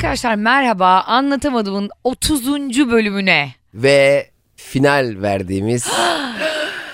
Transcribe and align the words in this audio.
Arkadaşlar 0.00 0.34
merhaba 0.34 1.00
anlatamadığımın 1.00 1.90
30. 2.04 2.46
bölümüne. 2.90 3.54
Ve 3.74 4.30
final 4.56 5.14
verdiğimiz... 5.22 5.86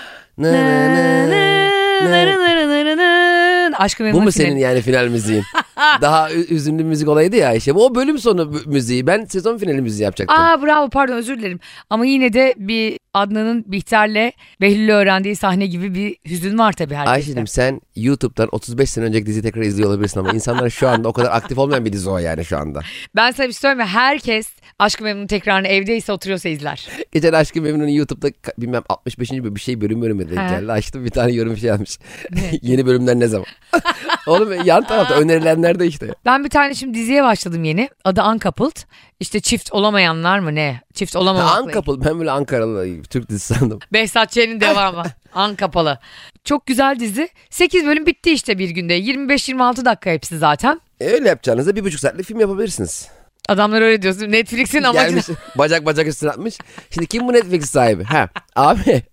Nı 0.37 0.53
nı 0.53 0.89
nı 0.91 1.29
nı 2.05 2.97
nı. 3.71 3.77
Aşkı 3.77 4.13
Bu 4.13 4.21
mu 4.21 4.31
senin 4.31 4.57
yani 4.57 4.81
final 4.81 5.07
müziğin? 5.07 5.43
Daha 6.01 6.31
ü- 6.31 6.47
üzümlü 6.53 6.83
müzik 6.83 7.07
olaydı 7.07 7.35
ya 7.35 7.53
işte. 7.53 7.73
O 7.73 7.95
bölüm 7.95 8.17
sonu 8.17 8.45
mü- 8.45 8.59
müziği. 8.65 9.07
Ben 9.07 9.25
sezon 9.25 9.57
finali 9.57 9.81
müziği 9.81 10.03
yapacaktım. 10.03 10.37
Aa 10.39 10.61
bravo 10.61 10.89
pardon 10.89 11.13
özür 11.15 11.39
dilerim. 11.39 11.59
Ama 11.89 12.05
yine 12.05 12.33
de 12.33 12.53
bir 12.57 12.99
Adnan'ın 13.13 13.63
Bihter'le 13.67 14.31
Behlül'ü 14.61 14.91
öğrendiği 14.91 15.35
sahne 15.35 15.65
gibi 15.67 15.93
bir 15.95 16.15
hüzün 16.31 16.57
var 16.57 16.73
tabii 16.73 16.93
herkeste. 16.95 17.11
Ayşe'cim 17.11 17.47
sen 17.47 17.81
YouTube'dan 17.95 18.49
35 18.51 18.89
sene 18.89 19.05
önceki 19.05 19.25
diziyi 19.25 19.43
tekrar 19.43 19.61
izliyor 19.61 19.89
olabilirsin 19.89 20.19
ama 20.19 20.31
insanlar 20.31 20.69
şu 20.69 20.87
anda 20.89 21.07
o 21.07 21.13
kadar 21.13 21.31
aktif 21.31 21.57
olmayan 21.57 21.85
bir 21.85 21.93
dizi 21.93 22.09
o 22.09 22.17
yani 22.17 22.45
şu 22.45 22.57
anda. 22.57 22.81
Ben 23.15 23.31
sana 23.31 23.47
bir 23.47 23.53
şey 23.53 23.59
söyleyeyim 23.59 23.77
mi? 23.77 23.85
Herkes 23.85 24.47
Aşkı 24.79 25.03
Memnun 25.03 25.27
tekrarını 25.27 25.67
evdeyse 25.67 26.11
oturuyorsa 26.11 26.49
izler. 26.49 26.87
Geçen 27.11 27.33
Aşkı 27.33 27.61
Memnun'un 27.61 27.87
YouTube'da 27.87 28.31
bilmem 28.57 28.83
65. 28.89 29.31
bölüm 29.31 29.55
bir 29.55 29.59
şey 29.61 29.81
bölüm 29.81 30.01
bölümü 30.01 30.29
denk 30.29 30.49
geldi. 30.49 30.71
Açtım 30.71 31.05
bir 31.05 31.09
tane 31.09 31.31
yorum 31.31 31.57
şey 31.57 31.67
yazmış. 31.69 31.99
Yeni 32.61 32.85
bölümler 32.85 33.15
ne 33.19 33.27
zaman? 33.27 33.45
Oğlum 34.27 34.65
yan 34.65 34.83
tarafta 34.83 35.15
önerilenler 35.15 35.79
de 35.79 35.87
işte. 35.87 36.07
Ben 36.25 36.43
bir 36.43 36.49
tane 36.49 36.73
şimdi 36.73 36.97
diziye 36.97 37.23
başladım 37.23 37.63
yeni. 37.63 37.89
Adı 38.03 38.23
Uncoupled. 38.23 38.77
İşte 39.19 39.39
çift 39.39 39.73
olamayanlar 39.73 40.39
mı 40.39 40.55
ne? 40.55 40.81
Çift 40.93 41.15
olamamakla. 41.15 41.55
Ankapıl 41.57 42.05
ben 42.05 42.19
böyle 42.19 42.31
Ankaralı 42.31 43.03
Türk 43.03 43.29
dizisi 43.29 43.53
sandım. 43.53 43.79
Behzat 43.93 44.31
Ç'nin 44.31 44.61
devamı. 44.61 45.03
Ankapalı. 45.33 45.99
Çok 46.43 46.65
güzel 46.65 46.99
dizi. 46.99 47.29
8 47.49 47.85
bölüm 47.85 48.05
bitti 48.05 48.31
işte 48.31 48.57
bir 48.57 48.69
günde. 48.69 48.99
25-26 48.99 49.85
dakika 49.85 50.09
hepsi 50.09 50.37
zaten. 50.37 50.81
E, 50.99 51.07
öyle 51.07 51.29
yapacağınızda 51.29 51.75
bir 51.75 51.83
buçuk 51.83 51.99
saatlik 51.99 52.25
film 52.25 52.39
yapabilirsiniz. 52.39 53.07
Adamlar 53.49 53.81
öyle 53.81 54.01
diyorsun. 54.01 54.31
Netflix'in 54.31 54.83
amacı. 54.83 55.07
Gelmiş 55.09 55.25
bacak 55.55 55.85
bacak 55.85 56.07
üstüne 56.07 56.29
atmış. 56.29 56.57
Şimdi 56.89 57.07
kim 57.07 57.27
bu 57.27 57.33
Netflix 57.33 57.69
sahibi? 57.69 58.03
Ha 58.03 58.29
abi 58.55 59.03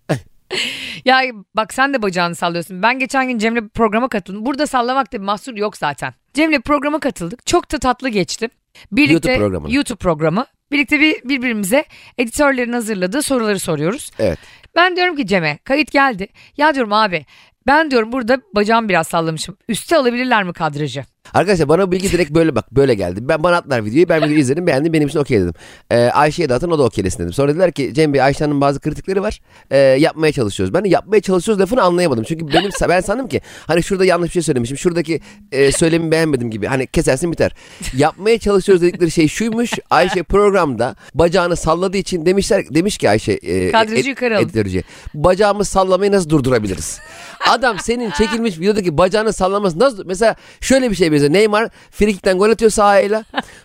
Ya 1.05 1.22
bak 1.55 1.74
sen 1.74 1.94
de 1.94 2.02
bacağını 2.02 2.34
sallıyorsun. 2.34 2.83
Ben 2.83 2.98
geçen 2.98 3.28
gün 3.28 3.38
Cem'le 3.38 3.69
programa 3.69 4.08
katıldım. 4.08 4.47
Burada 4.47 4.66
sallamakta 4.66 5.19
bir 5.19 5.24
mahsur 5.24 5.56
yok 5.56 5.77
zaten. 5.77 6.14
Cem'le 6.34 6.60
programa 6.60 6.98
katıldık. 7.00 7.47
Çok 7.47 7.72
da 7.72 7.78
tatlı 7.78 8.08
geçti. 8.08 8.48
Birlikte, 8.92 9.32
YouTube 9.32 9.48
programı. 9.48 9.75
YouTube 9.75 9.98
programı. 9.98 10.47
Birlikte 10.72 11.00
bir, 11.00 11.28
birbirimize 11.28 11.84
editörlerin 12.19 12.72
hazırladığı 12.72 13.22
soruları 13.22 13.58
soruyoruz. 13.58 14.10
evet. 14.19 14.38
Ben 14.77 14.97
diyorum 14.97 15.16
ki 15.16 15.27
Cem'e 15.27 15.58
kayıt 15.64 15.91
geldi. 15.91 16.28
Ya 16.56 16.75
diyorum 16.75 16.92
abi 16.92 17.27
ben 17.66 17.91
diyorum 17.91 18.12
burada 18.12 18.41
bacağımı 18.55 18.88
biraz 18.88 19.06
sallamışım. 19.06 19.56
Üste 19.69 19.97
alabilirler 19.97 20.44
mi 20.44 20.52
kadrajı? 20.52 21.05
Arkadaşlar 21.34 21.69
bana 21.69 21.92
bilgi 21.92 22.12
direkt 22.12 22.30
böyle 22.30 22.55
bak 22.55 22.72
böyle 22.72 22.94
geldi. 22.94 23.28
Ben 23.28 23.42
bana 23.42 23.56
atlar 23.56 23.84
videoyu 23.84 24.08
ben 24.08 24.22
videoyu 24.22 24.39
izledim 24.39 24.67
beğendim 24.67 24.92
benim 24.92 25.08
için 25.08 25.19
okey 25.19 25.41
dedim. 25.41 25.53
Ee, 25.91 25.97
Ayşe'ye 25.97 26.48
de 26.48 26.55
atın 26.55 26.70
o 26.70 26.78
da 26.78 26.83
okeylesin 26.83 27.19
dedim. 27.19 27.33
Sonra 27.33 27.48
dediler 27.48 27.72
ki 27.72 27.94
Cem 27.94 28.12
Bey 28.12 28.22
Ayşe'nin 28.22 28.61
bazı 28.61 28.81
kritikleri 28.81 29.22
var. 29.22 29.41
Ee, 29.70 29.77
yapmaya 29.78 30.33
çalışıyoruz. 30.33 30.75
Ben 30.75 30.84
de 30.84 30.89
yapmaya 30.89 31.20
çalışıyoruz 31.20 31.62
lafını 31.62 31.83
anlayamadım. 31.83 32.25
Çünkü 32.25 32.48
benim 32.48 32.70
ben 32.89 33.00
sandım 33.00 33.28
ki 33.28 33.41
hani 33.66 33.83
şurada 33.83 34.05
yanlış 34.05 34.28
bir 34.28 34.33
şey 34.33 34.42
söylemişim. 34.42 34.77
Şuradaki 34.77 35.20
e, 35.53 35.72
söylemi 35.72 36.11
beğenmedim 36.11 36.50
gibi. 36.50 36.66
Hani 36.66 36.86
kesersin 36.86 37.33
biter. 37.33 37.53
Yapmaya 37.97 38.38
çalışıyoruz 38.38 38.83
dedikleri 38.83 39.11
şey 39.11 39.28
şuymuş. 39.28 39.70
Ayşe 39.91 40.22
programda 40.22 40.97
bacağını 41.14 41.56
salladığı 41.56 41.97
için 41.97 42.27
demişler 42.27 42.64
demiş 42.70 42.98
ki 42.98 43.11
Ayşe 43.11 43.33
e, 43.33 43.70
Kadrajı 43.72 44.09
yukarı 44.09 44.36
alın. 44.38 44.47
Bacağımı 45.14 45.64
sallamayı 45.64 46.12
nasıl 46.12 46.31
durdurabiliriz? 46.31 46.98
Adam 47.50 47.78
senin 47.78 48.11
çekilmiş 48.11 48.59
videodaki 48.61 48.98
bacağını 48.98 49.33
sallaması 49.33 49.78
nasıl 49.78 50.06
mesela 50.06 50.36
şöyle 50.61 50.91
bir 50.91 50.97
şey 50.97 51.12
benziyor. 51.15 51.33
Neymar 51.33 51.69
frikikten 51.91 52.39
gol 52.39 52.50
atıyor 52.50 52.71
sağ 52.71 52.84
ayağıyla. 52.84 53.25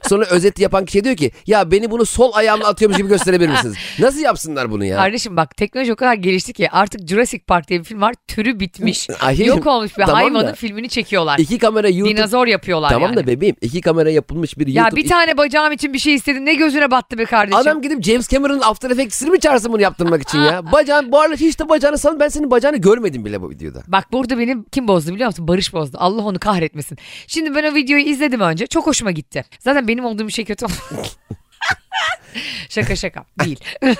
Sonra 0.09 0.25
özet 0.25 0.59
yapan 0.59 0.85
kişi 0.85 1.03
diyor 1.03 1.15
ki 1.15 1.31
ya 1.47 1.71
beni 1.71 1.91
bunu 1.91 2.05
sol 2.05 2.31
ayağımla 2.33 2.67
atıyormuş 2.67 2.97
gibi 2.97 3.07
gösterebilir 3.09 3.49
misiniz? 3.49 3.75
Nasıl 3.99 4.19
yapsınlar 4.19 4.71
bunu 4.71 4.85
ya? 4.85 4.97
Kardeşim 4.97 5.37
bak 5.37 5.57
teknoloji 5.57 5.93
o 5.93 5.95
kadar 5.95 6.13
gelişti 6.13 6.53
ki 6.53 6.69
artık 6.71 7.07
Jurassic 7.07 7.43
Park 7.47 7.67
diye 7.67 7.79
bir 7.79 7.85
film 7.85 8.01
var. 8.01 8.15
Türü 8.27 8.59
bitmiş. 8.59 9.07
Ay, 9.19 9.45
Yok 9.45 9.67
olmuş 9.67 9.97
bir 9.97 10.03
tamam 10.03 10.15
hayvanın 10.15 10.47
da. 10.47 10.53
filmini 10.53 10.89
çekiyorlar. 10.89 11.39
İki 11.39 11.57
kamera 11.57 11.89
YouTube. 11.89 12.17
Dinozor 12.17 12.47
yapıyorlar 12.47 12.89
Tamam 12.89 13.09
yani. 13.09 13.23
da 13.23 13.27
bebeğim 13.27 13.55
iki 13.61 13.81
kamera 13.81 14.09
yapılmış 14.09 14.57
bir 14.57 14.67
ya 14.67 14.83
YouTube. 14.83 15.01
bir 15.01 15.07
tane 15.09 15.37
bacağım 15.37 15.71
için 15.71 15.93
bir 15.93 15.99
şey 15.99 16.13
istedim. 16.15 16.45
Ne 16.45 16.53
gözüne 16.55 16.91
battı 16.91 17.17
be 17.17 17.25
kardeşim. 17.25 17.57
Adam 17.59 17.81
gidip 17.81 18.03
James 18.03 18.29
Cameron'ın 18.29 18.61
After 18.61 18.89
Effects'ini 18.91 19.29
mi 19.29 19.39
çağırsın 19.39 19.73
bunu 19.73 19.81
yaptırmak 19.81 20.21
için 20.21 20.39
ya? 20.39 20.61
Bacağın 20.71 21.11
bu 21.11 21.19
arada 21.19 21.35
hiç 21.35 21.59
de 21.59 21.69
bacağını 21.69 21.97
san 21.97 22.19
ben 22.19 22.27
senin 22.27 22.51
bacağını 22.51 22.77
görmedim 22.77 23.25
bile 23.25 23.41
bu 23.41 23.49
videoda. 23.49 23.83
Bak 23.87 24.11
burada 24.11 24.37
beni 24.39 24.57
kim 24.71 24.87
bozdu 24.87 25.11
biliyor 25.13 25.27
musun? 25.27 25.47
Barış 25.47 25.73
bozdu. 25.73 25.97
Allah 25.99 26.21
onu 26.21 26.39
kahretmesin. 26.39 26.97
Şimdi 27.27 27.38
ben 27.45 27.71
o 27.71 27.75
videoyu 27.75 28.03
izledim 28.05 28.39
önce. 28.41 28.67
Çok 28.67 28.87
hoşuma 28.87 29.11
gitti. 29.11 29.45
Zaten 29.59 29.87
benim 29.87 30.05
olduğum 30.05 30.27
bir 30.27 30.33
şey 30.33 30.45
kötü 30.45 30.65
şaka 32.69 32.95
şaka 32.95 33.25
değil. 33.39 33.59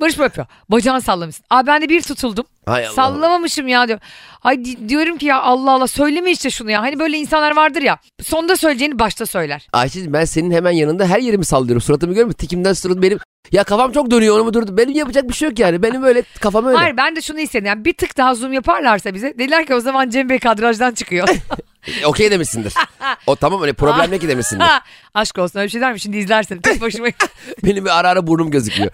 Barış 0.00 0.18
böyle 0.18 0.24
yapıyor. 0.24 0.46
Bacağını 0.68 1.00
sallamışsın. 1.02 1.44
Aa 1.50 1.66
ben 1.66 1.82
de 1.82 1.88
bir 1.88 2.02
tutuldum. 2.02 2.44
Hay 2.66 2.86
Allah. 2.86 2.94
Sallamamışım 2.94 3.68
ya 3.68 3.88
diyor. 3.88 3.98
Ay 4.42 4.64
di- 4.64 4.88
diyorum 4.88 5.18
ki 5.18 5.26
ya 5.26 5.40
Allah 5.42 5.70
Allah 5.70 5.86
söyleme 5.86 6.30
işte 6.30 6.50
şunu 6.50 6.70
ya. 6.70 6.82
Hani 6.82 6.98
böyle 6.98 7.18
insanlar 7.18 7.56
vardır 7.56 7.82
ya. 7.82 7.98
Sonda 8.22 8.56
söyleyeceğini 8.56 8.98
başta 8.98 9.26
söyler. 9.26 9.66
Ayşe'cim 9.72 10.12
ben 10.12 10.24
senin 10.24 10.50
hemen 10.50 10.70
yanında 10.70 11.06
her 11.06 11.18
yerimi 11.18 11.44
sallıyorum. 11.44 11.80
Suratımı 11.82 12.12
görmüyor 12.12 12.26
musun? 12.26 12.38
Tikimden 12.38 12.72
suratım 12.72 13.02
benim. 13.02 13.18
Ya 13.52 13.64
kafam 13.64 13.92
çok 13.92 14.10
dönüyor 14.10 14.36
onu 14.36 14.44
mu 14.44 14.54
durdu? 14.54 14.76
Benim 14.76 14.94
yapacak 14.94 15.28
bir 15.28 15.34
şey 15.34 15.48
yok 15.48 15.58
yani. 15.58 15.82
Benim 15.82 16.02
öyle 16.02 16.22
kafam 16.40 16.66
öyle. 16.66 16.76
Hayır 16.78 16.96
ben 16.96 17.16
de 17.16 17.20
şunu 17.22 17.40
istedim. 17.40 17.66
Yani 17.66 17.84
bir 17.84 17.92
tık 17.92 18.16
daha 18.16 18.34
zoom 18.34 18.52
yaparlarsa 18.52 19.14
bize. 19.14 19.38
Dediler 19.38 19.66
ki 19.66 19.74
o 19.74 19.80
zaman 19.80 20.10
Cem 20.10 20.28
Bey 20.28 20.38
kadrajdan 20.38 20.94
çıkıyor. 20.94 21.28
E, 21.86 22.06
Okey 22.06 22.30
demişsindir. 22.30 22.74
o 23.26 23.36
tamam 23.36 23.62
öyle 23.62 23.72
problem 23.72 24.10
ne 24.10 24.18
ki 24.18 24.28
demişsindir. 24.28 24.66
Aşk 25.14 25.38
olsun 25.38 25.58
öyle 25.58 25.66
bir 25.66 25.70
şey 25.70 25.80
der 25.80 25.92
mi? 25.92 26.00
Şimdi 26.00 26.16
izlersin. 26.16 26.60
Tek 26.60 26.80
başıma 26.80 27.06
Benim 27.64 27.84
bir 27.84 27.98
ara 27.98 28.08
ara 28.08 28.26
burnum 28.26 28.50
gözüküyor. 28.50 28.90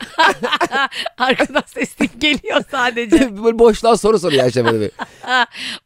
arkadan 1.18 1.62
sesim 1.66 2.08
geliyor 2.18 2.62
sadece. 2.70 3.36
böyle 3.44 3.58
boşluğa 3.58 3.96
soru 3.96 4.18
soruyor 4.18 4.44
Ayşe 4.44 4.64
böyle 4.64 4.80
bir. 4.80 4.90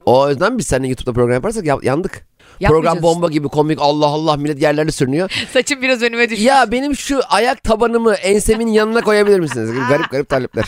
O 0.05 0.29
yüzden 0.31 0.59
biz 0.59 0.67
seninle 0.67 0.89
YouTube'da 0.89 1.13
program 1.13 1.35
yaparsak 1.35 1.65
ya- 1.65 1.79
yandık. 1.83 2.27
Program 2.61 3.03
bomba 3.03 3.29
gibi 3.29 3.49
komik 3.49 3.79
Allah 3.81 4.07
Allah 4.07 4.37
millet 4.37 4.63
yerlerine 4.63 4.93
sürünüyor. 4.93 5.31
Saçım 5.53 5.83
biraz 5.83 6.03
önüme 6.03 6.31
düşmüş. 6.31 6.47
Ya 6.47 6.73
benim 6.73 6.97
şu 6.97 7.21
ayak 7.29 7.63
tabanımı 7.63 8.15
ensemin 8.15 8.67
yanına 8.67 9.01
koyabilir 9.01 9.41
misiniz? 9.41 9.71
Garip 9.89 10.11
garip 10.11 10.29
talepler. 10.29 10.65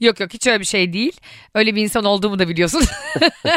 Yok 0.00 0.20
yok 0.20 0.32
hiç 0.32 0.46
öyle 0.46 0.60
bir 0.60 0.64
şey 0.64 0.92
değil. 0.92 1.20
Öyle 1.54 1.74
bir 1.74 1.82
insan 1.82 2.04
olduğumu 2.04 2.38
da 2.38 2.48
biliyorsun. 2.48 2.82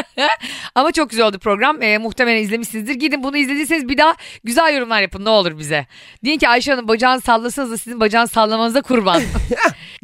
Ama 0.74 0.92
çok 0.92 1.10
güzel 1.10 1.26
oldu 1.26 1.38
program. 1.38 1.82
Ee, 1.82 1.98
muhtemelen 1.98 2.42
izlemişsinizdir. 2.42 2.94
Gidin 2.94 3.22
bunu 3.22 3.36
izlediyseniz 3.36 3.88
bir 3.88 3.98
daha 3.98 4.14
güzel 4.44 4.74
yorumlar 4.74 5.00
yapın 5.02 5.24
ne 5.24 5.28
olur 5.28 5.58
bize. 5.58 5.86
Deyin 6.24 6.38
ki 6.38 6.48
Ayşe 6.48 6.70
Hanım 6.70 6.88
bacağını 6.88 7.20
sallasanız 7.20 7.70
da 7.70 7.78
sizin 7.78 8.00
bacağını 8.00 8.28
sallamanıza 8.28 8.82
kurban. 8.82 9.22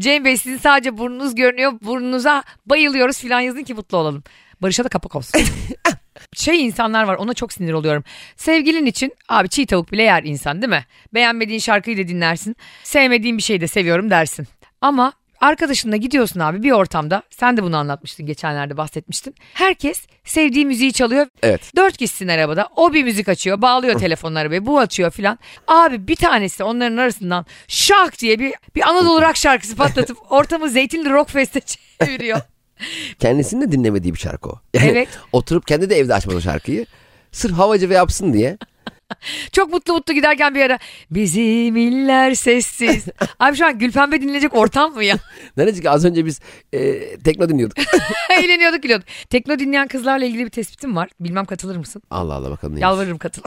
Cem 0.01 0.25
Bey 0.25 0.37
sizin 0.37 0.59
sadece 0.59 0.99
burnunuz 0.99 1.35
görünüyor. 1.35 1.73
Burnunuza 1.83 2.43
bayılıyoruz 2.67 3.19
filan 3.19 3.41
yazın 3.41 3.63
ki 3.63 3.75
mutlu 3.75 3.99
olalım. 3.99 4.23
Barış'a 4.63 4.85
da 4.85 4.89
kapak 4.89 5.17
olsun. 5.17 5.41
Şey 6.33 6.65
insanlar 6.67 7.05
var 7.05 7.15
ona 7.15 7.35
çok 7.35 7.53
sinir 7.53 7.73
oluyorum. 7.73 8.05
Sevgilin 8.37 8.87
için 8.87 9.13
abi 9.29 9.49
çiğ 9.49 9.67
tavuk 9.67 9.93
bile 9.93 10.03
yer 10.03 10.23
insan 10.23 10.63
değil 10.63 10.71
mi? 10.71 10.85
Beğenmediğin 11.15 11.61
şarkıyı 11.61 11.99
da 11.99 12.09
dinlersin. 12.09 12.57
Sevmediğin 12.85 13.39
bir 13.39 13.43
şeyi 13.43 13.61
de 13.61 13.69
seviyorum 13.69 14.11
dersin. 14.11 14.47
Ama 14.81 15.13
arkadaşınla 15.41 15.97
gidiyorsun 15.97 16.41
abi 16.41 16.63
bir 16.63 16.71
ortamda. 16.71 17.23
Sen 17.31 17.57
de 17.57 17.63
bunu 17.63 17.77
anlatmıştın 17.77 18.27
geçenlerde 18.27 18.77
bahsetmiştin. 18.77 19.35
Herkes 19.55 20.07
sevdiği 20.25 20.67
müziği 20.67 20.93
çalıyor. 20.93 21.27
Evet. 21.43 21.73
Dört 21.77 21.97
kişisin 21.97 22.29
arabada. 22.29 22.69
O 22.77 22.93
bir 22.93 23.05
müzik 23.05 23.29
açıyor. 23.29 23.63
Bağlıyor 23.63 23.99
telefonları 23.99 24.43
arabaya. 24.43 24.67
Bu 24.67 24.79
açıyor 24.79 25.11
filan. 25.11 25.39
Abi 25.67 26.09
bir 26.09 26.17
tanesi 26.17 26.65
onların 26.65 26.97
arasından 26.97 27.47
şak 27.69 28.19
diye 28.19 28.39
bir, 28.39 28.55
bir 28.75 28.89
Anadolu 28.89 29.23
rock 29.23 29.37
şarkısı 29.37 29.77
patlatıp 29.77 30.33
ortamı 30.33 30.69
Zeytinli 30.69 31.11
Rock 31.11 31.31
Fest'e 31.31 31.61
çeviriyor. 32.01 32.41
Kendisinin 33.19 33.61
de 33.61 33.73
dinlemediği 33.73 34.15
bir 34.15 34.19
şarkı 34.19 34.49
o. 34.49 34.61
Yani 34.75 34.89
Evet. 34.91 35.09
Oturup 35.33 35.67
kendi 35.67 35.91
de 35.91 35.97
evde 35.97 36.15
açmadı 36.15 36.37
o 36.37 36.41
şarkıyı. 36.41 36.87
Sırf 37.33 37.53
havacı 37.53 37.91
ve 37.91 37.95
yapsın 37.95 38.33
diye. 38.33 38.59
Çok 39.53 39.73
mutlu 39.73 39.95
mutlu 39.95 40.15
giderken 40.15 40.55
bir 40.55 40.61
ara 40.61 40.79
bizim 41.11 41.77
iller 41.77 42.35
sessiz. 42.35 43.05
Abi 43.41 43.57
şu 43.57 43.67
an 43.67 43.79
Gülpembe 43.79 44.21
dinleyecek 44.23 44.55
ortam 44.55 44.95
mı 44.95 45.05
ya? 45.05 45.17
Neresi 45.57 45.83
ki 45.83 45.91
az 45.91 46.05
önce 46.05 46.27
biz 46.27 46.41
e, 46.73 47.17
tekno 47.19 47.49
dinliyorduk. 47.49 47.79
Eğleniyorduk 48.31 48.83
gülüyorduk. 48.83 49.07
Tekno 49.31 49.59
dinleyen 49.59 49.89
kızlarla 49.89 50.25
ilgili 50.25 50.45
bir 50.45 50.51
tespitim 50.51 50.97
var. 50.97 51.09
Bilmem 51.21 51.45
katılır 51.45 51.77
mısın? 51.77 52.03
Allah 52.11 52.35
Allah 52.35 52.51
bakalım 52.51 52.73
neymiş. 52.75 52.83
Yalvarırım 52.83 53.19
katıl. 53.19 53.43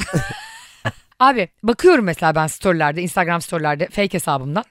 Abi 1.19 1.49
bakıyorum 1.63 2.05
mesela 2.05 2.35
ben 2.35 2.47
storylerde, 2.47 3.01
Instagram 3.01 3.41
storylerde 3.41 3.85
fake 3.87 4.13
hesabımdan. 4.13 4.63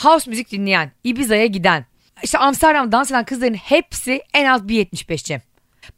House 0.00 0.30
müzik 0.30 0.50
dinleyen, 0.50 0.92
Ibiza'ya 1.04 1.46
giden, 1.46 1.84
işte 2.22 2.38
Amsterdam 2.38 2.92
dans 2.92 3.10
eden 3.10 3.24
kızların 3.24 3.54
hepsi 3.54 4.22
en 4.34 4.44
az 4.44 4.62
1.75 4.62 5.24
Cem. 5.24 5.40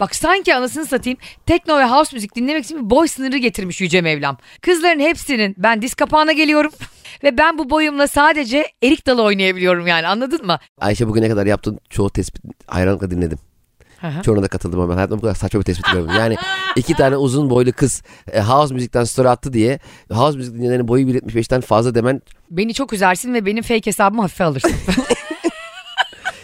Bak 0.01 0.17
sanki 0.17 0.55
anasını 0.55 0.87
satayım 0.87 1.19
tekno 1.47 1.79
ve 1.79 1.85
house 1.85 2.17
müzik 2.17 2.37
dinlemek 2.37 2.65
için 2.65 2.85
bir 2.85 2.91
boy 2.91 3.09
sınırı 3.09 3.37
getirmiş 3.37 3.81
Yüce 3.81 4.01
Mevlam. 4.01 4.37
Kızların 4.63 5.01
hepsinin 5.01 5.55
ben 5.59 5.83
diz 5.83 5.95
kapağına 5.95 6.33
geliyorum 6.33 6.73
ve 7.25 7.39
ben 7.39 7.59
bu 7.59 7.71
boyumla 7.71 8.07
sadece 8.07 8.67
erik 8.83 9.07
dalı 9.07 9.23
oynayabiliyorum 9.23 9.87
yani 9.87 10.07
anladın 10.07 10.47
mı? 10.47 10.59
Ayşe 10.81 11.09
bugüne 11.09 11.29
kadar 11.29 11.47
yaptığın 11.47 11.81
çoğu 11.91 12.11
tespit 12.11 12.43
hayranlıkla 12.67 13.11
dinledim. 13.11 13.39
Çoğuna 14.25 14.43
da 14.43 14.49
katıldım 14.49 14.81
ama 14.81 14.97
hayatımda 14.97 15.19
bu 15.19 15.23
kadar 15.23 15.35
saçma 15.35 15.61
bir 15.61 15.65
tespit 15.65 15.93
görmedim. 15.93 16.17
Yani 16.19 16.37
iki 16.77 16.95
tane 16.95 17.17
uzun 17.17 17.51
boylu 17.51 17.73
kız 17.73 18.03
e, 18.33 18.41
house 18.41 18.75
müzikten 18.75 19.05
story 19.05 19.29
attı 19.29 19.53
diye 19.53 19.79
house 20.13 20.39
müzik 20.39 20.55
dinleyenin 20.55 20.89
boyu 20.89 21.07
1.75'ten 21.07 21.61
fazla 21.61 21.95
demen 21.95 22.23
Beni 22.51 22.75
çok 22.75 22.93
üzersin 22.93 23.35
ve 23.35 23.47
benim 23.47 23.63
fake 23.63 23.87
hesabımı 23.87 24.23
hafife 24.23 24.45
alırsın. 24.45 24.73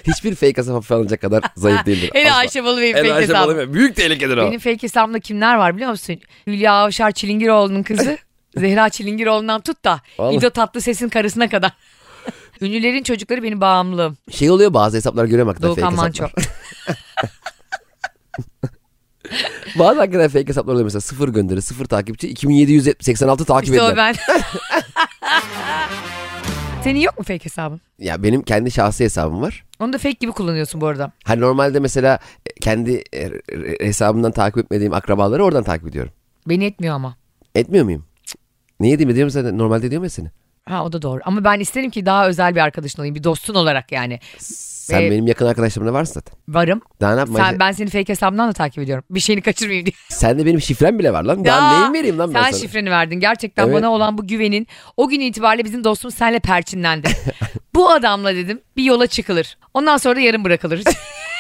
hiçbir 0.07 0.35
fake 0.35 0.57
hesap 0.57 0.75
hafife 0.75 0.95
alınacak 0.95 1.21
kadar 1.21 1.43
zayıf 1.57 1.87
değildir. 1.87 2.11
Hele. 2.13 2.33
Ayşe 2.33 2.65
Balı 2.65 2.81
Hele 2.81 2.93
fake 2.93 3.13
Ayşe 3.15 3.29
hesabım. 3.33 3.57
Balı- 3.57 3.75
Büyük 3.75 3.97
tehlikedir 3.97 4.37
o. 4.37 4.47
Benim 4.47 4.61
fake 4.61 4.83
hesabımda 4.83 5.21
kimler 5.21 5.55
var 5.57 5.77
biliyor 5.77 5.91
musun? 5.91 6.21
Hülya 6.47 6.73
Avşar 6.73 7.11
Çilingiroğlu'nun 7.13 7.83
kızı. 7.83 8.19
Zehra 8.57 8.89
Çilingiroğlu'ndan 8.89 9.61
tut 9.61 9.85
da 9.85 10.01
Vallahi. 10.19 10.37
İdo 10.37 10.51
Tatlıses'in 10.51 11.09
karısına 11.09 11.49
kadar. 11.49 11.73
Ünlülerin 12.61 13.03
çocukları 13.03 13.43
benim 13.43 13.61
bağımlılığım. 13.61 14.17
Şey 14.31 14.51
oluyor 14.51 14.75
bazı 14.75 14.97
hesaplar 14.97 15.25
görüyorum 15.25 15.49
hakikaten 15.49 15.69
Doğukan 15.77 15.91
fake 15.91 15.97
Manço. 15.97 16.25
hesaplar. 16.25 16.45
Bazı 19.79 20.01
hakikaten 20.01 20.29
fake 20.29 20.49
hesaplar 20.49 20.73
oluyor 20.73 20.85
mesela 20.85 21.01
sıfır 21.01 21.29
gönderi 21.29 21.63
sıfır 21.63 21.85
takipçi 21.85 22.29
2786 22.29 23.45
takip 23.45 23.75
İşte 23.75 23.83
o 23.83 23.89
edilen. 23.91 24.15
ben. 24.27 24.43
Senin 26.85 27.01
yok 27.01 27.19
mu 27.19 27.25
fake 27.25 27.45
hesabın? 27.45 27.81
Ya 27.99 28.23
benim 28.23 28.43
kendi 28.43 28.71
şahsi 28.71 29.05
hesabım 29.05 29.43
var. 29.43 29.65
Onu 29.81 29.93
da 29.93 29.99
fake 29.99 30.17
gibi 30.21 30.33
kullanıyorsun 30.33 30.81
bu 30.81 30.87
arada. 30.87 31.13
Hani 31.25 31.41
normalde 31.41 31.81
mesela 31.81 32.19
e, 32.47 32.61
kendi 32.61 33.05
e, 33.15 33.31
hesabımdan 33.81 34.33
takip 34.33 34.59
etmediğim 34.59 34.95
akrabaları 34.95 35.45
oradan 35.45 35.65
takip 35.65 35.89
ediyorum. 35.89 36.13
Beni 36.49 36.65
etmiyor 36.65 36.95
ama. 36.95 37.17
Etmiyor 37.55 37.85
muyum? 37.85 38.05
Niye 38.81 38.99
diyeyim 38.99 39.11
ediyorum 39.11 39.31
zaten 39.31 39.59
normalde 39.59 39.91
diyorum 39.91 40.05
ya 40.05 40.11
seni. 40.11 40.31
Ha 40.69 40.85
o 40.85 40.93
da 40.93 41.03
doğru. 41.03 41.21
Ama 41.25 41.45
ben 41.45 41.61
isterim 41.61 41.91
ki 41.91 42.07
daha 42.07 42.29
özel 42.29 42.55
bir 42.55 42.61
arkadaşın 42.61 42.99
olayım. 42.99 43.15
Bir 43.15 43.25
dostun 43.25 43.55
olarak 43.55 43.93
yani. 43.93 44.21
Sen 44.39 45.03
Ee, 45.03 45.11
benim 45.11 45.27
yakın 45.27 45.47
arkadaşlarımda 45.47 45.93
varsın 45.93 46.15
zaten. 46.15 46.35
Varım. 46.49 46.81
Daha 47.01 47.13
ne 47.15 47.19
yapma? 47.21 47.39
Sen, 47.39 47.59
ben 47.59 47.73
seni 47.73 47.91
fake 47.91 48.09
hesabından 48.09 48.49
da 48.49 48.53
takip 48.53 48.83
ediyorum. 48.83 49.05
Bir 49.11 49.21
şeyini 49.21 49.43
kaçırmayayım 49.43 49.87
diye. 49.87 49.95
Sende 50.09 50.47
benim 50.47 50.61
şifrem 50.61 50.99
bile 50.99 51.13
var 51.13 51.23
lan. 51.25 51.45
Daha 51.45 51.73
Ya, 51.75 51.79
neyin 51.81 51.95
vereyim 51.95 52.19
lan 52.19 52.35
ben 52.35 52.43
Sen 52.43 52.51
sana? 52.51 52.61
şifreni 52.61 52.91
verdin. 52.91 53.21
Gerçekten 53.21 53.65
Evet. 53.65 53.75
bana 53.75 53.91
olan 53.91 54.19
bu 54.19 54.27
güvenin 54.27 54.67
o 54.97 55.09
gün 55.09 55.21
itibariyle 55.21 55.65
bizim 55.65 55.85
dostumuz 55.85 56.15
senle 56.15 56.39
perçinlendi. 56.39 57.09
bu 57.75 57.91
adamla 57.91 58.35
dedim 58.35 58.61
bir 58.77 58.85
yola 58.85 59.07
çıkılır. 59.07 59.59
Ondan 59.75 59.97
sonra 59.97 60.17
da 60.17 60.21
yarım 60.21 60.45
bırakılır. 60.45 60.83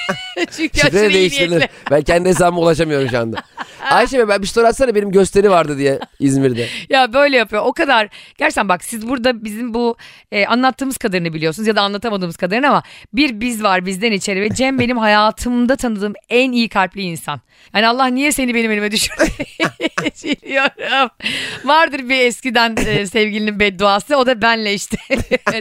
Çünkü 0.56 0.86
aşırı 0.86 1.16
iyi 1.16 1.30
niyetli. 1.30 1.68
Ben 1.90 2.02
kendi 2.02 2.28
hesabıma 2.28 2.62
ulaşamıyorum 2.62 3.08
şu 3.08 3.18
anda. 3.18 3.42
Ayşe 3.90 4.18
be 4.18 4.28
ben 4.28 4.42
bir 4.42 4.46
story 4.46 4.66
atsana 4.66 4.94
benim 4.94 5.10
gösteri 5.10 5.50
vardı 5.50 5.78
diye 5.78 5.98
İzmir'de. 6.20 6.66
Ya 6.88 7.12
böyle 7.12 7.36
yapıyor. 7.36 7.62
O 7.66 7.72
kadar. 7.72 8.08
Gerçekten 8.38 8.68
bak 8.68 8.84
siz 8.84 9.08
burada 9.08 9.44
bizim 9.44 9.74
bu 9.74 9.96
e, 10.32 10.46
anlattığımız 10.46 10.98
kadarını 10.98 11.32
biliyorsunuz 11.34 11.68
ya 11.68 11.76
da 11.76 11.82
anlatamadığımız 11.82 12.36
kadarını 12.36 12.68
ama 12.68 12.82
bir 13.12 13.40
biz 13.40 13.62
var 13.62 13.86
bizden 13.86 14.12
içeri 14.12 14.40
ve 14.40 14.54
Cem 14.54 14.78
benim 14.78 14.98
hayatımda 15.04 15.76
tanıdığım 15.76 16.12
en 16.28 16.52
iyi 16.52 16.68
kalpli 16.68 17.02
insan. 17.02 17.40
Yani 17.74 17.88
Allah 17.88 18.06
niye 18.06 18.32
seni 18.32 18.54
benim 18.54 18.70
elime 18.70 18.90
düşürdü? 18.90 19.24
Biliyorum. 20.24 21.10
Vardır 21.64 22.08
bir 22.08 22.18
eskiden 22.18 22.76
e, 22.86 23.06
sevgilinin 23.06 23.60
bedduası 23.60 24.16
o 24.16 24.26
da 24.26 24.42
benle 24.42 24.74
işte 24.74 24.96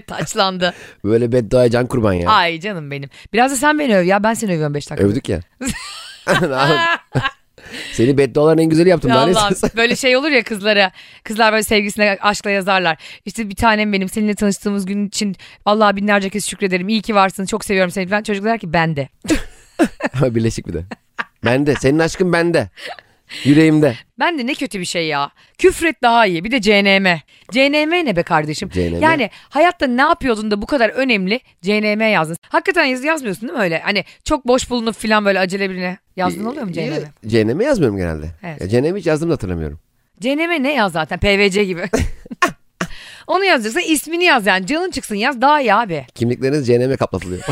taçlandı. 0.08 0.74
Böyle 1.04 1.32
bedduaya 1.32 1.70
can 1.70 1.88
kurban 1.88 2.14
ya. 2.14 2.30
Ay 2.30 2.60
canım 2.60 2.92
benim. 2.92 3.10
Biraz 3.34 3.52
da 3.52 3.56
sen 3.56 3.80
beni 3.80 3.98
öv 3.98 4.04
ya 4.04 4.24
ben 4.24 4.33
seni 4.34 4.52
övüyorum 4.54 4.74
5 4.74 4.90
dakika. 4.90 5.08
Övdük 5.08 5.30
ya. 5.30 5.40
Seni 7.94 8.18
bedduaların 8.18 8.64
en 8.64 8.70
güzeli 8.70 8.90
yaptım. 8.90 9.12
İstiyorsun? 9.12 9.70
böyle 9.76 9.96
şey 9.96 10.18
olur 10.18 10.30
ya 10.30 10.44
kızlara. 10.44 10.92
Kızlar 11.24 11.52
böyle 11.52 11.64
sevgisine 11.64 12.18
aşkla 12.22 12.50
yazarlar. 12.50 12.98
İşte 13.26 13.50
bir 13.50 13.56
tanem 13.56 13.94
benim 13.94 14.10
seninle 14.10 14.36
tanıştığımız 14.36 14.86
gün 14.86 15.08
için 15.08 15.36
Allah'a 15.66 15.96
binlerce 15.96 16.30
kez 16.30 16.46
şükrederim. 16.50 16.90
İyi 16.90 17.02
ki 17.02 17.16
varsın. 17.16 17.46
Çok 17.46 17.66
seviyorum 17.66 17.92
seni 17.92 18.08
falan. 18.08 18.24
Çocuk 18.24 18.46
der 18.46 18.60
ki 18.60 18.74
ben 18.74 18.96
de. 18.96 19.10
Ama 20.14 20.36
birleşik 20.36 20.68
bir 20.68 20.74
de. 20.74 20.84
Bende. 21.46 21.76
Senin 21.76 22.00
aşkın 22.00 22.34
bende. 22.34 22.70
Yüreğimde. 23.44 23.96
Ben 24.20 24.38
de 24.38 24.48
ne 24.48 24.54
kötü 24.54 24.80
bir 24.80 24.86
şey 24.86 25.08
ya. 25.08 25.32
Küfret 25.58 26.02
daha 26.02 26.26
iyi. 26.26 26.44
Bir 26.44 26.52
de 26.52 26.62
CNM. 26.62 27.20
CNM 27.52 28.06
ne 28.06 28.16
be 28.16 28.24
kardeşim? 28.24 28.70
CNM. 28.70 29.02
Yani 29.02 29.30
hayatta 29.50 29.88
ne 29.88 30.02
yapıyordun 30.02 30.52
da 30.52 30.62
bu 30.62 30.66
kadar 30.66 30.90
önemli 30.90 31.40
CNM 31.62 32.12
yazdın. 32.12 32.38
Hakikaten 32.50 32.86
yaz, 32.86 33.04
yazmıyorsun 33.04 33.50
değil 33.50 33.58
mi 33.58 33.64
öyle? 33.64 33.80
Hani 33.80 34.04
çok 34.24 34.48
boş 34.48 34.70
bulunup 34.70 34.96
falan 34.96 35.26
böyle 35.26 35.40
acele 35.40 35.70
birine 35.70 35.98
yazdın 36.16 36.46
oluyor 36.46 36.64
mu 36.64 36.72
CNM? 36.72 37.30
CNM 37.30 37.62
yazmıyorum 37.62 37.98
genelde. 37.98 38.32
Evet. 38.44 38.62
Ya 38.62 38.70
CNM 38.70 38.98
hiç 38.98 39.06
yazdım 39.06 39.30
da 39.30 39.34
hatırlamıyorum. 39.34 39.80
CNM 40.20 40.64
ne 40.64 40.74
yaz 40.74 40.92
zaten 40.92 41.20
PVC 41.20 41.64
gibi. 41.64 41.84
Onu 43.28 43.46
yazacaksan 43.46 43.92
ismini 43.92 44.24
yaz 44.24 44.46
yani. 44.46 44.68
Canın 44.68 44.92
çıksın 44.92 45.16
yaz 45.16 45.42
daha 45.42 45.62
iyi 45.62 45.74
abi. 45.74 46.06
Kimlikleriniz 46.16 46.68
CNM 46.68 46.96
kaplatılıyor. 46.98 47.44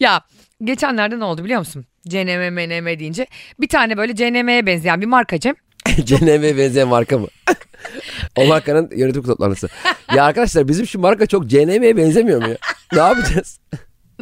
Ya 0.00 0.20
geçenlerde 0.64 1.18
ne 1.18 1.24
oldu 1.24 1.44
biliyor 1.44 1.58
musun? 1.58 1.86
CNM 2.08 2.52
MNM 2.52 2.98
deyince 2.98 3.26
bir 3.60 3.68
tane 3.68 3.96
böyle 3.96 4.14
CNM'ye 4.14 4.66
benzeyen 4.66 5.00
bir 5.00 5.06
marka 5.06 5.40
Cem. 5.40 5.54
CNM'ye 6.04 6.56
benzeyen 6.58 6.88
marka 6.88 7.18
mı? 7.18 7.28
o 8.36 8.46
markanın 8.46 8.90
yönetim 8.96 9.22
toplantısı. 9.22 9.68
Ya 10.14 10.24
arkadaşlar 10.24 10.68
bizim 10.68 10.86
şu 10.86 10.98
marka 10.98 11.26
çok 11.26 11.46
CNM'ye 11.46 11.96
benzemiyor 11.96 12.42
mu 12.42 12.48
ya? 12.48 12.56
Ne 12.92 12.98
yapacağız? 12.98 13.60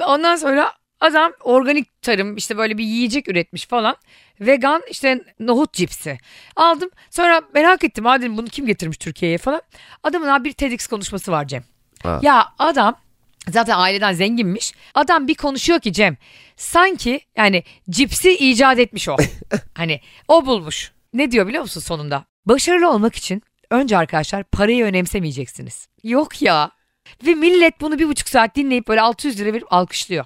Ondan 0.07 0.37
sonra 0.37 0.73
adam 1.01 1.33
organik 1.41 2.03
tarım 2.03 2.37
işte 2.37 2.57
böyle 2.57 2.79
bir 2.79 2.85
yiyecek 2.85 3.29
üretmiş 3.29 3.67
falan. 3.67 3.97
Vegan 4.41 4.83
işte 4.91 5.25
nohut 5.41 5.73
cipsi. 5.73 6.19
Aldım 6.57 6.91
sonra 7.11 7.43
merak 7.55 7.85
ettim. 7.85 8.05
Ha 8.05 8.21
dedim 8.21 8.37
bunu 8.37 8.47
kim 8.47 8.67
getirmiş 8.67 8.99
Türkiye'ye 8.99 9.39
falan. 9.39 9.63
Adamın 10.03 10.29
abi 10.29 10.45
bir 10.45 10.53
TEDx 10.53 10.87
konuşması 10.87 11.33
var 11.33 11.49
Cem. 11.49 11.65
Ha. 12.03 12.21
Ya 12.23 12.47
adam 12.59 12.97
zaten 13.51 13.79
aileden 13.79 14.13
zenginmiş. 14.13 14.73
Adam 14.95 15.29
bir 15.29 15.35
konuşuyor 15.35 15.81
ki 15.81 15.93
Cem 15.93 16.17
sanki 16.57 17.21
yani 17.37 17.63
cipsi 17.91 18.33
icat 18.33 18.79
etmiş 18.79 19.09
o. 19.09 19.17
hani 19.75 20.01
o 20.29 20.47
bulmuş. 20.47 20.93
Ne 21.15 21.31
diyor 21.31 21.47
biliyor 21.47 21.63
musun 21.63 21.81
sonunda? 21.81 22.25
Başarılı 22.47 22.91
olmak 22.91 23.15
için 23.15 23.43
önce 23.71 23.97
arkadaşlar 23.97 24.45
parayı 24.45 24.85
önemsemeyeceksiniz. 24.85 25.89
Yok 26.03 26.43
ya. 26.43 26.71
Ve 27.27 27.35
millet 27.35 27.81
bunu 27.81 27.99
bir 27.99 28.09
buçuk 28.09 28.29
saat 28.29 28.57
dinleyip 28.57 28.89
böyle 28.89 29.01
600 29.01 29.41
lira 29.41 29.53
verip 29.53 29.73
alkışlıyor. 29.73 30.25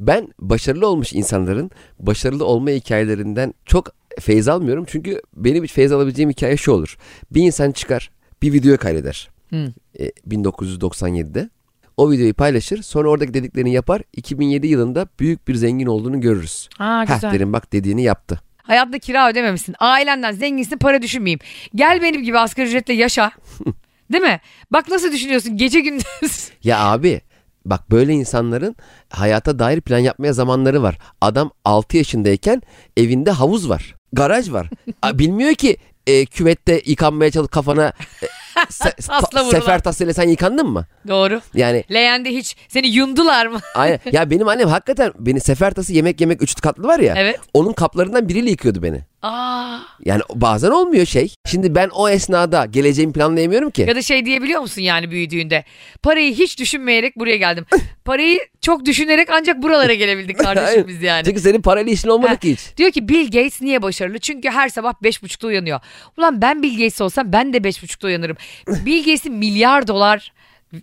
Ben 0.00 0.28
başarılı 0.38 0.86
olmuş 0.86 1.12
insanların 1.12 1.70
başarılı 1.98 2.44
olma 2.44 2.70
hikayelerinden 2.70 3.54
çok 3.64 3.88
feyz 4.20 4.48
almıyorum. 4.48 4.84
Çünkü 4.88 5.22
benim 5.36 5.64
hiç 5.64 5.72
feyz 5.72 5.92
alabileceğim 5.92 6.30
hikaye 6.30 6.56
şu 6.56 6.72
olur. 6.72 6.96
Bir 7.30 7.42
insan 7.42 7.72
çıkar 7.72 8.10
bir 8.42 8.52
video 8.52 8.76
kaydeder. 8.76 9.28
Hı. 9.50 9.72
E, 9.98 10.08
1997'de. 10.08 11.50
O 11.98 12.10
videoyu 12.10 12.34
paylaşır 12.34 12.82
sonra 12.82 13.08
oradaki 13.08 13.34
dediklerini 13.34 13.72
yapar. 13.72 14.02
2007 14.16 14.66
yılında 14.66 15.06
büyük 15.20 15.48
bir 15.48 15.54
zengin 15.54 15.86
olduğunu 15.86 16.20
görürüz. 16.20 16.68
Ha 16.78 17.04
Heh 17.08 17.14
güzel. 17.14 17.32
derim 17.32 17.52
bak 17.52 17.72
dediğini 17.72 18.02
yaptı. 18.02 18.40
Hayatta 18.62 18.98
kira 18.98 19.30
ödememişsin. 19.30 19.74
Ailenden 19.78 20.32
zenginsin 20.32 20.78
para 20.78 21.02
düşünmeyeyim. 21.02 21.40
Gel 21.74 22.02
benim 22.02 22.22
gibi 22.22 22.38
asgari 22.38 22.66
ücretle 22.68 22.94
yaşa. 22.94 23.30
Değil 24.12 24.24
mi? 24.24 24.40
Bak 24.70 24.88
nasıl 24.88 25.12
düşünüyorsun 25.12 25.56
gece 25.56 25.80
gündüz. 25.80 26.04
Ya 26.64 26.78
abi 26.84 27.20
bak 27.64 27.90
böyle 27.90 28.12
insanların 28.12 28.76
hayata 29.10 29.58
dair 29.58 29.80
plan 29.80 29.98
yapmaya 29.98 30.32
zamanları 30.32 30.82
var. 30.82 30.98
Adam 31.20 31.50
6 31.64 31.96
yaşındayken 31.96 32.62
evinde 32.96 33.30
havuz 33.30 33.68
var. 33.68 33.94
Garaj 34.12 34.52
var. 34.52 34.68
Bilmiyor 35.14 35.54
ki 35.54 35.76
e, 36.06 36.26
küvette 36.26 36.82
yıkanmaya 36.86 37.30
çalış 37.30 37.50
kafana 37.50 37.92
e, 38.22 38.26
se- 38.64 38.96
Tasla 39.06 39.28
ta- 39.28 39.44
vurulan. 39.44 39.60
sefer 39.60 39.82
tasıyla 39.82 40.14
sen 40.14 40.28
yıkandın 40.28 40.66
mı? 40.66 40.86
Doğru. 41.08 41.40
Yani 41.54 41.84
Leğende 41.92 42.30
hiç 42.30 42.56
seni 42.68 42.88
yundular 42.88 43.46
mı? 43.46 43.60
aynen. 43.74 44.00
ya 44.12 44.30
benim 44.30 44.48
annem 44.48 44.68
hakikaten 44.68 45.12
beni 45.18 45.40
sefer 45.40 45.70
tası 45.74 45.92
yemek 45.92 46.20
yemek 46.20 46.42
üç 46.42 46.60
katlı 46.60 46.82
var 46.88 46.98
ya. 46.98 47.14
Evet. 47.16 47.40
Onun 47.54 47.72
kaplarından 47.72 48.28
biriyle 48.28 48.50
yıkıyordu 48.50 48.82
beni. 48.82 49.00
Aa. 49.22 49.78
Yani 50.04 50.22
bazen 50.34 50.70
olmuyor 50.70 51.06
şey. 51.06 51.34
Şimdi 51.46 51.74
ben 51.74 51.88
o 51.88 52.08
esnada 52.08 52.66
geleceğimi 52.66 53.12
planlayamıyorum 53.12 53.70
ki. 53.70 53.82
Ya 53.88 53.96
da 53.96 54.02
şey 54.02 54.26
diyebiliyor 54.26 54.60
musun 54.60 54.82
yani 54.82 55.10
büyüdüğünde? 55.10 55.64
Parayı 56.02 56.34
hiç 56.34 56.58
düşünmeyerek 56.58 57.18
buraya 57.18 57.36
geldim. 57.36 57.66
Parayı 58.04 58.38
çok 58.60 58.84
düşünerek 58.84 59.28
ancak 59.32 59.62
buralara 59.62 59.94
gelebildik 59.94 60.38
kardeşim 60.44 60.84
biz 60.88 61.02
yani. 61.02 61.24
Çünkü 61.24 61.40
senin 61.40 61.62
parayla 61.62 61.92
işin 61.92 62.08
olmadı 62.08 62.38
ki 62.38 62.52
hiç. 62.52 62.76
Diyor 62.76 62.90
ki 62.90 63.08
Bill 63.08 63.24
Gates 63.24 63.62
niye 63.62 63.82
başarılı? 63.82 64.18
Çünkü 64.18 64.48
her 64.50 64.68
sabah 64.68 64.92
beş 65.02 65.22
buçukta 65.22 65.46
uyanıyor. 65.46 65.80
Ulan 66.18 66.42
ben 66.42 66.62
Bill 66.62 66.72
Gates 66.72 67.00
olsam 67.00 67.32
ben 67.32 67.52
de 67.52 67.64
beş 67.64 67.82
buçukta 67.82 68.06
uyanırım. 68.06 68.36
Bill 68.68 68.98
Gates'in 68.98 69.34
milyar 69.34 69.86
dolar 69.86 70.32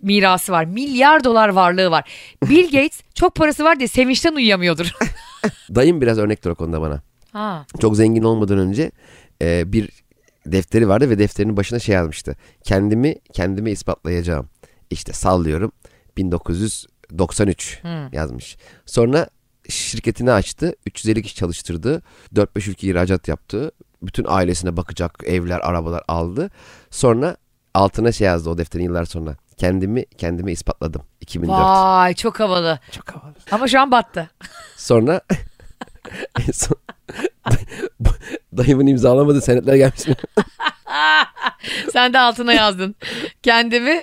mirası 0.02 0.52
var. 0.52 0.64
Milyar 0.64 1.24
dolar 1.24 1.48
varlığı 1.48 1.90
var. 1.90 2.10
Bill 2.42 2.64
Gates 2.64 3.00
çok 3.14 3.34
parası 3.34 3.64
var 3.64 3.78
diye 3.78 3.88
sevinçten 3.88 4.32
uyuyamıyordur. 4.34 4.92
Dayım 5.74 6.00
biraz 6.00 6.18
örnektir 6.18 6.50
o 6.50 6.54
konuda 6.54 6.80
bana. 6.80 7.02
Ha. 7.36 7.66
çok 7.80 7.96
zengin 7.96 8.22
olmadan 8.22 8.58
önce 8.58 8.90
e, 9.42 9.72
bir 9.72 9.90
defteri 10.46 10.88
vardı 10.88 11.10
ve 11.10 11.18
defterinin 11.18 11.56
başına 11.56 11.78
şey 11.78 11.94
yazmıştı. 11.94 12.36
Kendimi 12.62 13.14
kendime 13.32 13.70
ispatlayacağım. 13.70 14.48
İşte 14.90 15.12
sallıyorum 15.12 15.72
1993 16.16 17.82
yazmış. 18.12 18.56
Sonra 18.86 19.28
şirketini 19.68 20.32
açtı. 20.32 20.74
350 20.86 21.22
kişi 21.22 21.34
çalıştırdı. 21.34 22.02
4-5 22.34 22.70
ülke 22.70 22.86
ihracat 22.86 23.28
yaptı. 23.28 23.70
Bütün 24.02 24.24
ailesine 24.28 24.76
bakacak 24.76 25.22
evler, 25.26 25.60
arabalar 25.60 26.02
aldı. 26.08 26.50
Sonra 26.90 27.36
altına 27.74 28.12
şey 28.12 28.26
yazdı 28.26 28.50
o 28.50 28.58
defterin 28.58 28.84
yıllar 28.84 29.04
sonra. 29.04 29.36
Kendimi 29.56 30.04
kendime 30.04 30.52
ispatladım. 30.52 31.02
2004. 31.20 31.58
Vay 31.58 32.14
çok 32.14 32.40
havalı. 32.40 32.78
Çok 32.92 33.10
havalı. 33.10 33.34
Ama 33.50 33.68
şu 33.68 33.80
an 33.80 33.90
battı. 33.90 34.30
Sonra 34.76 35.20
En 36.48 36.52
son 36.52 36.76
dayımın 38.56 38.86
imzalamadığı 38.86 39.40
senetler 39.40 39.74
gelmiş 39.74 40.06
mi? 40.08 40.14
Sen 41.92 42.12
de 42.12 42.18
altına 42.18 42.52
yazdın. 42.52 42.94
Kendimi 43.42 44.02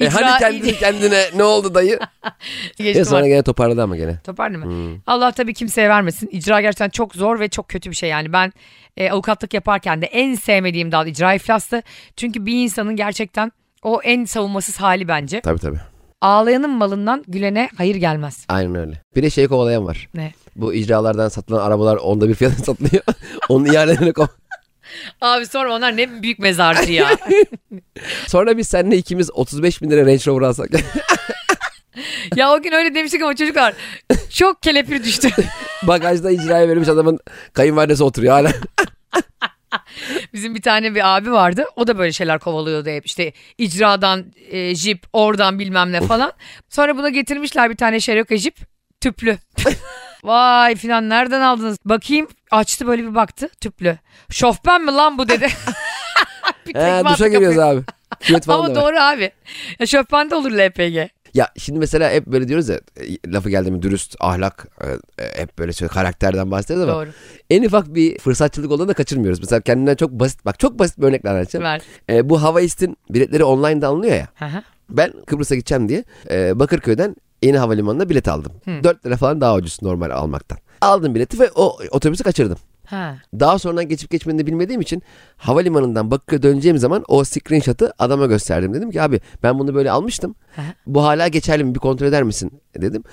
E 0.00 0.06
icra- 0.06 0.10
hani 0.22 0.38
kendi 0.38 0.78
kendine 0.78 1.24
ne 1.36 1.42
oldu 1.42 1.74
dayı? 1.74 1.98
Geçtim 2.76 3.02
E 3.02 3.04
sonra 3.04 3.16
artık. 3.18 3.28
gene 3.30 3.42
toparladı 3.42 3.82
ama 3.82 3.96
gene. 3.96 4.18
Toparlı 4.24 4.58
mı? 4.58 4.98
Allah 5.06 5.30
tabii 5.32 5.54
kimseye 5.54 5.88
vermesin. 5.88 6.28
İcra 6.32 6.60
gerçekten 6.60 6.88
çok 6.90 7.14
zor 7.14 7.40
ve 7.40 7.48
çok 7.48 7.68
kötü 7.68 7.90
bir 7.90 7.96
şey 7.96 8.08
yani. 8.10 8.32
Ben 8.32 8.52
e, 8.96 9.10
avukatlık 9.10 9.54
yaparken 9.54 10.02
de 10.02 10.06
en 10.06 10.34
sevmediğim 10.34 10.92
dal 10.92 11.06
icra 11.06 11.34
iflastı. 11.34 11.82
Çünkü 12.16 12.46
bir 12.46 12.52
insanın 12.64 12.96
gerçekten 12.96 13.52
o 13.82 14.00
en 14.02 14.24
savunmasız 14.24 14.76
hali 14.76 15.08
bence. 15.08 15.40
Tabii 15.40 15.58
tabii. 15.60 15.80
Ağlayanın 16.20 16.70
malından 16.70 17.24
gülene 17.28 17.68
hayır 17.76 17.96
gelmez. 17.96 18.44
Aynen 18.48 18.74
öyle. 18.74 19.02
Bir 19.16 19.22
de 19.22 19.30
şey 19.30 19.48
kovalayan 19.48 19.86
var. 19.86 20.08
Ne? 20.14 20.32
Bu 20.56 20.74
icralardan 20.74 21.28
satılan 21.28 21.66
arabalar 21.66 21.96
onda 21.96 22.28
bir 22.28 22.34
fiyatına 22.34 22.64
satılıyor. 22.64 23.02
Onun 23.48 23.64
ihalelerine 23.64 24.12
kov. 24.12 24.26
Abi 25.20 25.46
sorma 25.46 25.74
onlar 25.74 25.96
ne 25.96 26.22
büyük 26.22 26.38
mezarcı 26.38 26.92
ya. 26.92 27.08
Sonra 28.26 28.56
biz 28.56 28.68
seninle 28.68 28.96
ikimiz 28.96 29.30
35 29.30 29.82
bin 29.82 29.90
lira 29.90 30.00
Range 30.06 30.26
Rover 30.26 30.46
alsak. 30.46 30.70
ya 32.36 32.52
o 32.52 32.62
gün 32.62 32.72
öyle 32.72 32.94
demiştik 32.94 33.22
ama 33.22 33.36
çocuklar 33.36 33.74
çok 34.30 34.62
kelepir 34.62 35.04
düştü. 35.04 35.28
Bagajda 35.82 36.30
icraya 36.30 36.68
verilmiş 36.68 36.88
adamın 36.88 37.18
kayınvalidesi 37.52 38.04
oturuyor 38.04 38.32
hala. 38.32 38.52
Bizim 40.36 40.54
bir 40.54 40.62
tane 40.62 40.94
bir 40.94 41.16
abi 41.16 41.32
vardı. 41.32 41.64
O 41.76 41.86
da 41.86 41.98
böyle 41.98 42.12
şeyler 42.12 42.38
kovalıyordu 42.38 42.90
hep. 42.90 43.06
İşte 43.06 43.32
icradan 43.58 44.24
e, 44.50 44.74
jip, 44.74 45.06
oradan 45.12 45.58
bilmem 45.58 45.92
ne 45.92 46.00
falan. 46.00 46.32
Sonra 46.68 46.96
buna 46.96 47.08
getirmişler 47.08 47.70
bir 47.70 47.76
tane 47.76 48.00
Cherokee 48.00 48.38
jip. 48.38 48.56
Tüplü. 49.00 49.38
Vay 50.24 50.74
filan 50.76 51.08
nereden 51.08 51.40
aldınız? 51.40 51.78
Bakayım 51.84 52.28
açtı 52.50 52.86
böyle 52.86 53.02
bir 53.02 53.14
baktı 53.14 53.48
tüplü. 53.60 53.98
Şofben 54.30 54.82
mi 54.84 54.92
lan 54.92 55.18
bu 55.18 55.28
dedi. 55.28 55.48
bir 56.66 56.74
He, 56.74 57.04
duşa 57.04 57.28
giriyoruz 57.28 57.58
abi. 57.58 57.82
Küvet 58.20 58.44
falan 58.44 58.58
Ama 58.58 58.74
da 58.74 58.82
var. 58.82 58.84
doğru 58.84 59.00
abi. 59.00 59.30
Ya 59.78 59.86
şofben 59.86 60.30
de 60.30 60.34
olur 60.34 60.50
LPG. 60.52 61.10
Ya 61.36 61.48
şimdi 61.56 61.78
mesela 61.78 62.10
hep 62.10 62.26
böyle 62.26 62.48
diyoruz 62.48 62.68
ya 62.68 62.80
e, 62.96 63.32
lafı 63.32 63.50
geldi 63.50 63.70
mi 63.70 63.82
dürüst, 63.82 64.16
ahlak, 64.20 64.68
e, 64.80 65.22
e, 65.24 65.40
hep 65.40 65.58
böyle 65.58 65.72
şöyle 65.72 65.92
karakterden 65.92 66.50
bahsediyoruz 66.50 66.88
ama 66.88 67.00
Doğru. 67.00 67.10
en 67.50 67.64
ufak 67.64 67.94
bir 67.94 68.18
fırsatçılık 68.18 68.70
olduğunu 68.70 68.88
da 68.88 68.94
kaçırmıyoruz. 68.94 69.40
Mesela 69.40 69.60
kendinden 69.60 69.94
çok 69.94 70.10
basit, 70.10 70.44
bak 70.44 70.58
çok 70.58 70.78
basit 70.78 70.98
bir 70.98 71.02
örnekle 71.02 71.30
anlatacağım. 71.30 71.64
Ver. 71.64 71.82
E, 72.10 72.28
bu 72.28 72.42
Havaist'in 72.42 72.96
biletleri 73.10 73.44
online'da 73.44 73.88
alınıyor 73.88 74.14
ya. 74.14 74.28
Hı. 74.34 74.62
Ben 74.90 75.12
Kıbrıs'a 75.26 75.54
gideceğim 75.54 75.88
diye 75.88 76.04
e, 76.30 76.58
Bakırköy'den 76.58 77.16
yeni 77.42 77.58
havalimanına 77.58 78.08
bilet 78.08 78.28
aldım. 78.28 78.52
4 78.84 79.06
lira 79.06 79.16
falan 79.16 79.40
daha 79.40 79.54
ucuz 79.54 79.82
normal 79.82 80.10
almaktan. 80.10 80.58
Aldım 80.80 81.14
bileti 81.14 81.40
ve 81.40 81.50
o 81.54 81.78
otobüsü 81.90 82.24
kaçırdım. 82.24 82.58
Ha. 82.86 83.16
Daha 83.40 83.58
sonradan 83.58 83.88
geçip 83.88 84.10
geçmediğini 84.10 84.42
de 84.42 84.46
bilmediğim 84.46 84.80
için 84.80 85.02
havalimanından 85.36 86.10
Bakırköy'e 86.10 86.42
döneceğim 86.42 86.78
zaman 86.78 87.04
o 87.08 87.24
screenshot'ı 87.24 87.92
adama 87.98 88.26
gösterdim. 88.26 88.74
Dedim 88.74 88.90
ki 88.90 89.02
abi 89.02 89.20
ben 89.42 89.58
bunu 89.58 89.74
böyle 89.74 89.90
almıştım. 89.90 90.34
Hı. 90.56 90.62
Bu 90.86 91.04
hala 91.04 91.28
geçerli 91.28 91.64
mi 91.64 91.74
bir 91.74 91.80
kontrol 91.80 92.06
eder 92.06 92.22
misin 92.22 92.60
dedim. 92.76 93.04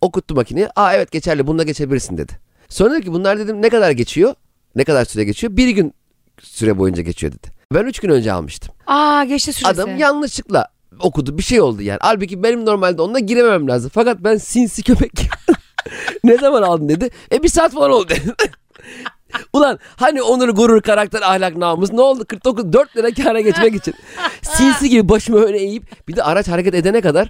Okuttu 0.00 0.34
makineye. 0.34 0.68
Aa 0.76 0.94
evet 0.94 1.10
geçerli 1.10 1.46
bununla 1.46 1.62
geçebilirsin 1.62 2.18
dedi. 2.18 2.32
Sonra 2.68 2.94
dedi 2.94 3.04
ki 3.04 3.12
bunlar 3.12 3.38
dedim 3.38 3.62
ne 3.62 3.68
kadar 3.68 3.90
geçiyor? 3.90 4.34
Ne 4.76 4.84
kadar 4.84 5.04
süre 5.04 5.24
geçiyor? 5.24 5.56
Bir 5.56 5.68
gün 5.68 5.94
süre 6.42 6.78
boyunca 6.78 7.02
geçiyor 7.02 7.32
dedi. 7.32 7.48
Ben 7.74 7.84
üç 7.84 8.00
gün 8.00 8.08
önce 8.10 8.32
almıştım. 8.32 8.74
Aa 8.86 9.24
geçti 9.24 9.52
süresi. 9.52 9.82
Adam 9.82 9.98
yanlışlıkla 9.98 10.68
okudu 11.00 11.38
bir 11.38 11.42
şey 11.42 11.60
oldu 11.60 11.82
yani. 11.82 11.98
Halbuki 12.02 12.42
benim 12.42 12.66
normalde 12.66 13.02
onunla 13.02 13.18
giremem 13.18 13.68
lazım. 13.68 13.90
Fakat 13.94 14.18
ben 14.20 14.36
sinsi 14.36 14.82
köpek 14.82 15.12
ne 16.24 16.38
zaman 16.38 16.62
aldın 16.62 16.88
dedi. 16.88 17.10
E 17.32 17.42
bir 17.42 17.48
saat 17.48 17.72
falan 17.72 17.90
oldu. 17.90 18.12
Ulan 19.52 19.78
hani 19.96 20.22
onur 20.22 20.48
gurur 20.48 20.82
karakter 20.82 21.22
ahlak 21.22 21.56
namus? 21.56 21.92
Ne 21.92 22.00
oldu? 22.00 22.24
49 22.24 22.72
4 22.72 22.96
lira 22.96 23.10
kâra 23.10 23.40
geçmek 23.40 23.74
için. 23.74 23.94
Sinsi 24.42 24.88
gibi 24.88 25.08
başımı 25.08 25.38
öne 25.38 25.58
eğip 25.58 26.08
bir 26.08 26.16
de 26.16 26.22
araç 26.22 26.48
hareket 26.48 26.74
edene 26.74 27.00
kadar 27.00 27.28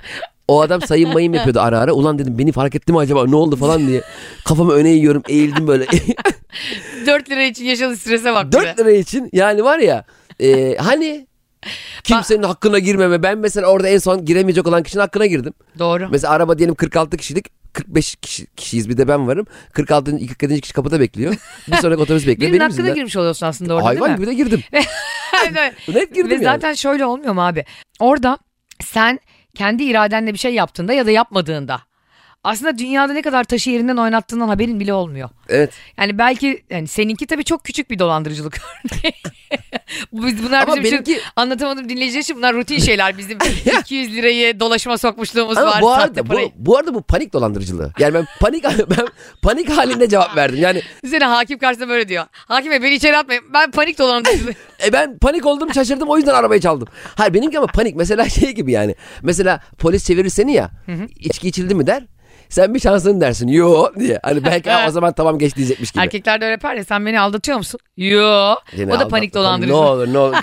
o 0.49 0.61
adam 0.61 0.83
sayın 0.83 1.12
mayım 1.12 1.35
yapıyordu 1.35 1.61
ara 1.61 1.78
ara. 1.78 1.92
Ulan 1.92 2.19
dedim 2.19 2.38
beni 2.38 2.52
fark 2.52 2.75
etti 2.75 2.92
mi 2.92 2.99
acaba? 2.99 3.26
Ne 3.26 3.37
oldu 3.37 3.57
falan 3.57 3.87
diye. 3.87 4.02
Kafamı 4.45 4.73
öne 4.73 4.90
eğiyorum 4.90 5.23
eğildim 5.28 5.66
böyle. 5.66 5.87
4 7.07 7.30
lira 7.30 7.42
için 7.42 7.64
yaşadığı 7.64 7.97
strese 7.97 8.35
bak. 8.35 8.52
4 8.52 8.78
lira 8.78 8.90
için 8.90 9.30
yani 9.33 9.64
var 9.64 9.78
ya 9.78 10.04
e, 10.40 10.76
hani 10.76 11.26
kimsenin 12.04 12.42
hakkına 12.42 12.78
girmeme 12.78 13.23
ben 13.23 13.38
mesela 13.38 13.66
orada 13.66 13.88
en 13.88 13.99
son 13.99 14.25
giremeyecek 14.25 14.66
olan 14.66 14.83
kişinin 14.83 15.00
hakkına 15.00 15.26
girdim. 15.26 15.52
Doğru. 15.78 16.09
Mesela 16.11 16.33
araba 16.33 16.59
diyelim 16.59 16.75
46 16.75 17.16
kişilik 17.16 17.59
45 17.72 18.16
kişi, 18.16 18.46
kişiyiz 18.56 18.88
bir 18.88 18.96
de 18.96 19.08
ben 19.08 19.26
varım. 19.26 19.46
46. 19.72 20.26
47. 20.26 20.60
kişi 20.60 20.72
kapıda 20.72 21.00
bekliyor. 21.00 21.34
Bir 21.68 21.76
sonraki 21.76 22.02
otobüs 22.02 22.26
bekliyor. 22.26 22.52
Birinin 22.52 22.60
Benim 22.60 22.70
yüzümden. 22.70 22.94
girmiş 22.94 23.16
oluyorsun 23.16 23.46
aslında 23.46 23.74
orada 23.74 23.86
Hayvan 23.86 24.08
değil 24.08 24.18
mi? 24.18 24.24
gibi 24.24 24.26
de 24.26 24.34
girdim. 24.34 24.62
Evet. 25.50 25.74
Net 25.94 26.14
girdim 26.14 26.30
Ve 26.30 26.34
yani. 26.34 26.44
zaten 26.44 26.74
şöyle 26.74 27.04
olmuyor 27.04 27.32
mu 27.34 27.46
abi? 27.46 27.64
Orada 28.00 28.38
sen 28.84 29.20
kendi 29.54 29.84
iradenle 29.84 30.32
bir 30.32 30.38
şey 30.38 30.54
yaptığında 30.54 30.92
ya 30.92 31.06
da 31.06 31.10
yapmadığında 31.10 31.80
aslında 32.44 32.78
dünyada 32.78 33.12
ne 33.12 33.23
kadar 33.23 33.44
taşı 33.44 33.70
yerinden 33.70 33.97
oynattığından 33.97 34.49
haberin 34.49 34.80
bile 34.80 34.92
olmuyor. 34.94 35.28
Evet. 35.49 35.70
Yani 35.99 36.18
belki 36.18 36.62
yani 36.70 36.88
seninki 36.88 37.26
tabii 37.26 37.44
çok 37.44 37.64
küçük 37.64 37.90
bir 37.90 37.99
dolandırıcılık 37.99 38.61
örneği. 38.85 39.14
Biz 40.12 40.44
bunlar 40.44 40.62
Ama 40.62 40.76
bizim 40.76 40.85
için 41.00 41.14
benimki- 41.14 41.20
anlatamadım 41.37 41.88
dinleyiciler 41.88 42.20
için 42.23 42.37
bunlar 42.37 42.54
rutin 42.54 42.78
şeyler. 42.78 43.18
Bizim 43.18 43.38
200 43.80 44.14
lirayı 44.16 44.61
dolaşıma 44.61 44.99
sokmuşluğumuz 44.99 45.59
Ama 45.59 45.70
var. 45.70 45.82
bu 45.82 45.90
arada 45.90 46.28
bu, 46.28 46.37
bu 46.56 46.78
arada 46.78 46.94
bu 46.94 47.02
panik 47.02 47.32
dolandırıcılığı. 47.32 47.92
Yani 47.99 48.14
ben 48.14 48.26
panik 48.40 48.64
ben 48.99 49.06
panik 49.42 49.70
halinde 49.70 50.09
cevap 50.09 50.37
verdim. 50.37 50.59
Yani 50.61 50.82
Üzerine 51.02 51.25
hakim 51.25 51.59
karşısında 51.59 51.88
böyle 51.88 52.09
diyor. 52.09 52.25
Hakim 52.32 52.70
bey 52.73 52.82
beni 52.82 52.94
içeri 52.94 53.16
atmayın. 53.16 53.44
Ben 53.54 53.70
panik 53.70 53.99
dolandırıcılığı. 53.99 54.54
e 54.87 54.92
ben 54.92 55.18
panik 55.18 55.47
oldum 55.47 55.75
şaşırdım 55.75 56.09
o 56.09 56.16
yüzden 56.16 56.35
arabayı 56.35 56.61
çaldım. 56.61 56.88
Hayır 57.16 57.35
benimki 57.35 57.59
ama 57.59 57.66
panik 57.66 57.97
mesela 57.97 58.28
şey 58.28 58.50
gibi 58.50 58.73
yani. 58.73 58.94
Mesela 59.23 59.61
polis 59.78 60.06
çevirir 60.06 60.28
seni 60.30 60.52
ya. 60.52 60.70
içki 61.16 61.49
içildi 61.49 61.75
mi 61.75 61.87
der. 61.87 62.04
Sen 62.50 62.75
bir 62.75 62.80
şansın 62.80 63.21
dersin. 63.21 63.49
Yo 63.49 63.87
diye. 63.99 64.21
Hani 64.23 64.45
belki 64.45 64.71
o 64.88 64.90
zaman 64.90 65.12
tamam 65.12 65.38
geç 65.38 65.57
diyecekmiş 65.57 65.92
gibi. 65.92 66.02
Erkekler 66.02 66.40
de 66.40 66.45
öyle 66.45 66.52
yapar 66.52 66.75
ya 66.75 66.85
sen 66.85 67.07
beni 67.07 67.21
aldatıyor 67.21 67.59
musun? 67.59 67.80
Yo. 67.97 68.54
Yine 68.76 68.95
o 68.95 69.00
da 69.00 69.09
panik 69.09 69.33
Tamam, 69.33 69.47
dolandırıcılığı. 69.47 69.80
Ne 69.80 69.87
olur 69.87 70.12
ne 70.12 70.19
olur. 70.19 70.37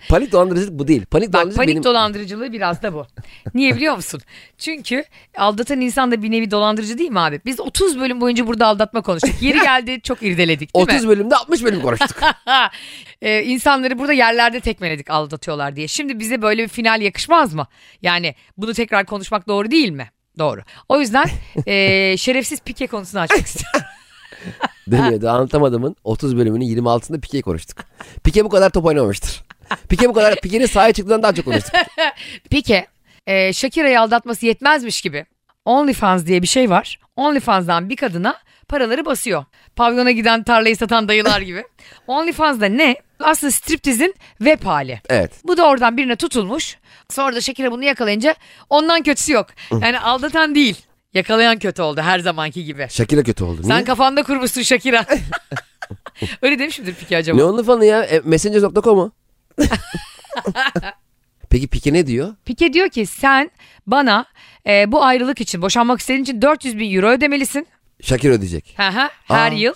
panik 0.08 0.32
dolandırıcılık 0.32 0.78
bu 0.78 0.88
değil. 0.88 1.06
Panik 1.06 1.32
Bak 1.32 1.54
panik 1.56 1.68
benim... 1.68 1.84
dolandırıcılığı 1.84 2.52
biraz 2.52 2.82
da 2.82 2.94
bu. 2.94 3.06
Niye 3.54 3.76
biliyor 3.76 3.96
musun? 3.96 4.20
Çünkü 4.58 5.04
aldatan 5.38 5.80
insan 5.80 6.12
da 6.12 6.22
bir 6.22 6.30
nevi 6.30 6.50
dolandırıcı 6.50 6.98
değil 6.98 7.10
mi 7.10 7.20
abi? 7.20 7.40
Biz 7.44 7.60
30 7.60 8.00
bölüm 8.00 8.20
boyunca 8.20 8.46
burada 8.46 8.66
aldatma 8.66 9.02
konuştuk. 9.02 9.42
Yeri 9.42 9.60
geldi 9.60 10.00
çok 10.02 10.22
irdeledik 10.22 10.74
değil 10.74 10.86
30 10.86 11.04
mi? 11.04 11.08
bölümde 11.10 11.36
60 11.36 11.64
bölüm 11.64 11.82
konuştuk. 11.82 12.16
ee, 13.22 13.42
insanları 13.44 13.98
burada 13.98 14.12
yerlerde 14.12 14.60
tekmeledik 14.60 15.10
aldatıyorlar 15.10 15.76
diye. 15.76 15.88
Şimdi 15.88 16.18
bize 16.18 16.42
böyle 16.42 16.62
bir 16.62 16.68
final 16.68 17.00
yakışmaz 17.02 17.54
mı? 17.54 17.66
Yani 18.02 18.34
bunu 18.56 18.74
tekrar 18.74 19.06
konuşmak 19.06 19.48
doğru 19.48 19.70
değil 19.70 19.90
mi? 19.90 20.10
Doğru. 20.38 20.60
O 20.88 21.00
yüzden 21.00 21.26
e, 21.66 22.16
şerefsiz 22.18 22.60
pike 22.60 22.86
konusunu 22.86 23.20
açmak 23.20 23.40
istiyorum. 23.46 23.80
Dönüyordu 24.90 25.28
anlatamadığımın 25.28 25.96
30 26.04 26.36
bölümünün 26.36 26.64
26'sında 26.64 27.20
Pike'yi 27.20 27.42
konuştuk. 27.42 27.78
Pike 28.24 28.44
bu 28.44 28.48
kadar 28.48 28.70
top 28.70 28.84
oynamamıştır. 28.84 29.42
Pike 29.88 30.08
bu 30.08 30.12
kadar 30.12 30.34
Pike'nin 30.40 30.66
sahaya 30.66 30.92
çıktığından 30.92 31.22
daha 31.22 31.34
çok 31.34 31.44
konuştuk. 31.44 31.74
Pike, 32.50 32.86
e, 33.26 33.52
Shakira'yı 33.52 34.00
aldatması 34.00 34.46
yetmezmiş 34.46 35.02
gibi 35.02 35.26
OnlyFans 35.64 36.26
diye 36.26 36.42
bir 36.42 36.46
şey 36.46 36.70
var. 36.70 36.98
OnlyFans'dan 37.16 37.88
bir 37.88 37.96
kadına 37.96 38.36
paraları 38.68 39.04
basıyor. 39.04 39.44
Pavyona 39.76 40.10
giden 40.10 40.42
tarlayı 40.42 40.76
satan 40.76 41.08
dayılar 41.08 41.40
gibi. 41.40 41.64
OnlyFans'da 42.06 42.66
ne? 42.66 42.96
Aslında 43.20 43.50
striptizin 43.50 44.14
web 44.38 44.64
hali. 44.64 45.00
Evet. 45.08 45.32
Bu 45.44 45.56
da 45.56 45.66
oradan 45.68 45.96
birine 45.96 46.16
tutulmuş. 46.16 46.76
Sonra 47.10 47.36
da 47.36 47.40
Shakira 47.40 47.72
bunu 47.72 47.84
yakalayınca 47.84 48.34
ondan 48.70 49.02
kötüsü 49.02 49.32
yok. 49.32 49.46
Yani 49.70 50.00
aldatan 50.00 50.54
değil. 50.54 50.76
Yakalayan 51.14 51.58
kötü 51.58 51.82
oldu 51.82 52.00
her 52.00 52.18
zamanki 52.18 52.64
gibi. 52.64 52.86
Şakira 52.90 53.22
kötü 53.22 53.44
oldu. 53.44 53.62
Sen 53.62 53.76
Niye? 53.76 53.84
kafanda 53.84 54.22
kurmuşsun 54.22 54.62
Shakira. 54.62 55.04
Öyle 56.42 56.58
demiş 56.58 56.78
midir 56.78 56.94
Pike 56.94 57.16
acaba? 57.16 57.36
Ne 57.36 57.44
onun 57.44 57.62
fanı 57.62 57.84
ya? 57.84 58.02
E, 58.02 58.20
Messenger.com 58.24 58.96
mu? 58.96 59.12
Peki 61.50 61.68
Pike 61.68 61.92
ne 61.92 62.06
diyor? 62.06 62.34
Pike 62.44 62.72
diyor 62.72 62.88
ki 62.88 63.06
sen 63.06 63.50
bana 63.86 64.24
e, 64.66 64.92
bu 64.92 65.04
ayrılık 65.04 65.40
için 65.40 65.62
boşanmak 65.62 66.00
istediğin 66.00 66.22
için 66.22 66.42
400 66.42 66.78
bin 66.78 66.96
euro 66.96 67.08
ödemelisin. 67.08 67.66
Şakir 68.02 68.30
ödeyecek. 68.30 68.74
Hı 68.76 68.88
hı, 68.88 69.08
her 69.24 69.52
Aa. 69.52 69.54
yıl. 69.54 69.74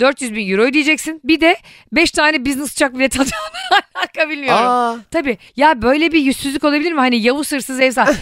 400 0.00 0.34
bin 0.34 0.50
euro 0.50 0.62
ödeyeceksin. 0.62 1.20
Bir 1.24 1.40
de 1.40 1.56
5 1.92 2.10
tane 2.10 2.44
business 2.46 2.72
uçak 2.72 2.94
bileti 2.94 3.18
alacağım. 3.18 3.42
Alaka 3.94 4.28
bilmiyorum. 4.30 4.64
Aa. 4.66 4.96
Tabii. 5.10 5.38
Ya 5.56 5.82
böyle 5.82 6.12
bir 6.12 6.20
yüzsüzlük 6.20 6.64
olabilir 6.64 6.92
mi? 6.92 6.98
Hani 7.00 7.16
Yavuz 7.22 7.52
hırsız 7.52 7.80
ev 7.80 7.90
sahibi. 7.92 8.16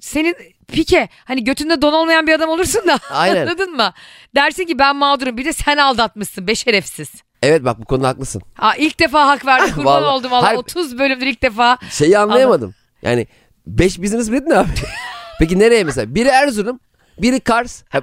Senin 0.00 0.36
pike 0.72 1.08
hani 1.24 1.44
götünde 1.44 1.82
don 1.82 1.92
olmayan 1.92 2.26
bir 2.26 2.32
adam 2.32 2.48
olursun 2.50 2.86
da 2.88 2.98
Aynen. 3.10 3.42
anladın 3.46 3.76
mı? 3.76 3.92
Dersin 4.34 4.64
ki 4.64 4.78
ben 4.78 4.96
mağdurum 4.96 5.36
bir 5.36 5.44
de 5.44 5.52
sen 5.52 5.76
aldatmışsın 5.76 6.46
be 6.46 6.54
şerefsiz. 6.54 7.10
Evet 7.42 7.64
bak 7.64 7.80
bu 7.80 7.84
konuda 7.84 8.08
haklısın. 8.08 8.42
Ha, 8.54 8.74
ilk 8.76 9.00
defa 9.00 9.26
hak 9.28 9.46
verdi 9.46 9.72
kurban 9.74 9.84
Vallahi. 10.02 10.14
oldum 10.14 10.30
valla 10.30 10.46
Hayır. 10.46 10.58
30 10.58 10.98
bölümdür 10.98 11.26
ilk 11.26 11.42
defa. 11.42 11.78
Şeyi 11.90 12.18
anlayamadım. 12.18 12.74
Yani 13.02 13.26
5 13.66 14.02
business 14.02 14.30
bilet 14.30 14.46
ne 14.46 14.54
abi? 14.56 14.68
Peki 15.38 15.58
nereye 15.58 15.84
mesela? 15.84 16.14
Biri 16.14 16.28
Erzurum, 16.28 16.80
Biri 17.22 17.40
Cars. 17.48 17.82
Ha, 17.88 18.00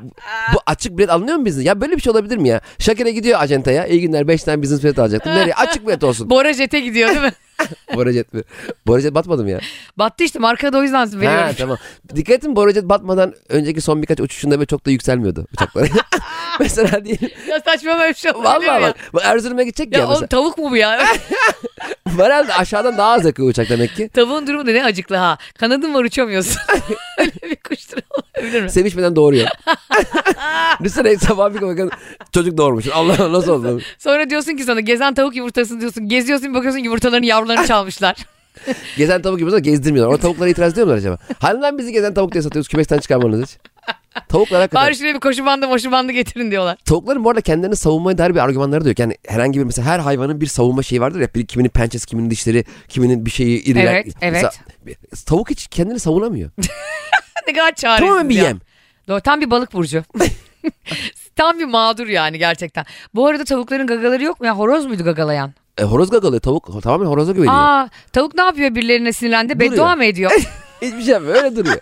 bu 0.53 0.57
açık 0.65 0.97
bilet 0.97 1.09
alınıyor 1.09 1.37
mu 1.37 1.45
bizden? 1.45 1.61
Ya 1.63 1.81
böyle 1.81 1.95
bir 1.95 2.01
şey 2.01 2.11
olabilir 2.11 2.37
mi 2.37 2.49
ya? 2.49 2.61
Shakira 2.79 3.09
gidiyor 3.09 3.39
acentaya. 3.41 3.85
İyi 3.87 4.01
günler 4.01 4.27
5 4.27 4.43
tane 4.43 4.63
business 4.63 4.83
bilet 4.83 4.99
alacaktım. 4.99 5.33
Nereye? 5.35 5.53
Açık 5.55 5.87
bilet 5.87 6.03
olsun. 6.03 6.29
Bora 6.29 6.53
Jet'e 6.53 6.79
gidiyor 6.79 7.09
değil 7.09 7.21
mi? 7.21 7.31
Borajet 7.95 8.33
mi? 8.33 8.41
Borajet 8.87 9.13
batmadı 9.13 9.43
mı 9.43 9.49
ya? 9.51 9.59
Battı 9.97 10.23
işte 10.23 10.39
markada 10.39 10.77
o 10.77 10.83
yüzden 10.83 11.07
Ha 11.11 11.19
veriyorum. 11.19 11.55
tamam. 11.57 11.77
Dikkat 12.15 12.35
ettin 12.35 12.55
Borajet 12.55 12.83
batmadan 12.83 13.33
önceki 13.49 13.81
son 13.81 14.01
birkaç 14.01 14.19
uçuşunda 14.19 14.55
böyle 14.55 14.65
çok 14.65 14.85
da 14.85 14.91
yükselmiyordu 14.91 15.47
uçakları. 15.53 15.87
mesela 16.63 17.05
diyelim. 17.05 17.29
ya 17.49 17.59
saçma 17.65 17.99
böyle 17.99 18.09
bir 18.09 18.17
şey 18.19 18.31
olabilir 18.31 18.67
Vallahi 18.69 18.83
ya? 18.83 18.93
bak. 19.13 19.23
Erzurum'a 19.25 19.63
gidecek 19.63 19.93
ya, 19.93 19.99
Ya 19.99 20.05
mesela. 20.05 20.17
oğlum 20.17 20.27
tavuk 20.27 20.57
mu 20.57 20.71
bu 20.71 20.77
ya? 20.77 20.99
Herhalde 22.17 22.53
aşağıdan 22.53 22.97
daha 22.97 23.11
az 23.11 23.25
yakıyor 23.25 23.49
uçak 23.49 23.69
demek 23.69 23.95
ki. 23.95 24.09
Tavuğun 24.13 24.47
durumu 24.47 24.67
da 24.67 24.71
ne 24.71 24.83
acıklı 24.85 25.15
ha. 25.15 25.37
Kanadın 25.59 25.93
var 25.93 26.03
uçamıyorsun. 26.03 26.61
Öyle 27.17 27.31
bir 27.43 27.55
kuştur 27.55 27.97
olabilir 28.37 28.61
mi? 28.61 28.69
Sevişmeden 28.69 29.15
doğuruyor. 29.15 29.47
Düşünsene 30.83 31.17
sabah 31.17 31.53
bir 31.53 31.61
bakın 31.61 31.91
çocuk 32.33 32.57
doğurmuş. 32.57 32.85
Allah 32.93 33.31
nasıl 33.33 33.51
oldu? 33.51 33.81
Sonra 33.97 34.29
diyorsun 34.29 34.55
ki 34.57 34.63
sana 34.63 34.79
gezen 34.79 35.13
tavuk 35.13 35.35
yumurtasın 35.35 35.81
diyorsun. 35.81 36.09
Geziyorsun 36.09 36.49
bir 36.49 36.53
bakıyorsun 36.53 36.79
yumurtaların 36.79 37.23
yavrularını 37.23 37.67
çalmışlar. 37.67 38.15
Gezen 38.97 39.21
tavuk 39.21 39.39
gibi 39.39 39.61
gezdirmiyorlar. 39.61 40.13
O 40.13 40.17
tavuklara 40.17 40.49
itiraz 40.49 40.73
ediyor 40.73 40.87
mular 40.87 40.97
acaba? 40.97 41.17
Lan 41.43 41.77
bizi 41.77 41.91
gezen 41.91 42.13
tavuk 42.13 42.31
diye 42.31 42.41
satıyoruz 42.41 42.67
kümesten 42.67 42.97
çıkarmanız 42.97 43.41
hiç. 43.43 43.57
Tavuklar 44.29 44.61
hakikaten. 44.61 44.87
Bari 44.87 44.95
şuraya 44.95 45.13
bir 45.13 45.19
koşu 45.19 45.45
bandı 45.45 45.67
moşu 45.67 45.91
bandı 45.91 46.11
getirin 46.11 46.51
diyorlar. 46.51 46.77
Tavukların 46.85 47.23
bu 47.23 47.29
arada 47.29 47.41
kendilerini 47.41 47.75
savunmaya 47.75 48.17
dair 48.17 48.29
bir 48.29 48.39
argümanları 48.39 48.85
da 48.85 48.89
yok. 48.89 48.99
Yani 48.99 49.17
herhangi 49.27 49.59
bir 49.59 49.65
mesela 49.65 49.87
her 49.87 49.99
hayvanın 49.99 50.41
bir 50.41 50.45
savunma 50.45 50.83
şeyi 50.83 51.01
vardır 51.01 51.19
ya. 51.19 51.27
Bir, 51.35 51.45
kiminin 51.45 51.69
pençesi, 51.69 52.05
kiminin 52.07 52.31
dişleri, 52.31 52.65
kiminin 52.89 53.25
bir 53.25 53.31
şeyi 53.31 53.63
iriler. 53.63 53.93
Evet, 53.93 54.07
evet. 54.21 54.33
Mesela, 54.33 54.51
tavuk 55.25 55.49
hiç 55.49 55.67
kendini 55.67 55.99
savunamıyor. 55.99 56.49
ne 57.47 57.53
kadar 57.53 57.75
çaresiz 57.75 58.07
Tamamen 58.07 58.29
bir 58.29 58.35
ya. 58.35 58.43
yem. 58.43 58.59
Doğru, 59.07 59.21
tam 59.21 59.41
bir 59.41 59.51
balık 59.51 59.73
burcu. 59.73 60.03
tam 61.35 61.59
bir 61.59 61.65
mağdur 61.65 62.07
yani 62.07 62.39
gerçekten. 62.39 62.85
Bu 63.15 63.27
arada 63.27 63.43
tavukların 63.43 63.87
gagaları 63.87 64.23
yok 64.23 64.39
mu 64.39 64.45
ya? 64.45 64.57
Horoz 64.57 64.85
muydu 64.85 65.03
gagalayan? 65.03 65.53
E, 65.77 65.83
horoz 65.83 66.09
gagalıyor 66.09 66.41
tavuk. 66.41 66.83
Tamamen 66.83 67.05
horoza 67.05 67.31
güveniyor. 67.31 67.55
Aa, 67.55 67.89
tavuk 68.13 68.35
ne 68.35 68.41
yapıyor 68.41 68.75
birilerine 68.75 69.13
sinirlendi? 69.13 69.55
Duruyor. 69.55 69.71
Beddua 69.71 69.95
mı 69.95 70.05
ediyor? 70.05 70.31
Hiçbir 70.81 71.01
şey 71.01 71.13
yapmıyor. 71.13 71.35
Öyle 71.43 71.55
duruyor. 71.55 71.77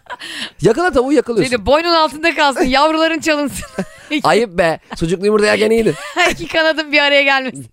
Yakala 0.62 0.92
tavuğu 0.92 1.14
yakalıyorsun. 1.14 1.54
Dedi 1.54 1.66
boynun 1.66 1.94
altında 1.94 2.36
kalsın 2.36 2.64
yavruların 2.66 3.20
çalınsın. 3.20 3.66
Ayıp 4.24 4.58
be. 4.58 4.80
Sucuklu 4.96 5.26
yumurta 5.26 5.46
yerken 5.46 5.72
iyiydi. 5.72 5.94
iki 6.32 6.48
kanadın 6.48 6.92
bir 6.92 7.00
araya 7.00 7.24
gelmesin. 7.24 7.68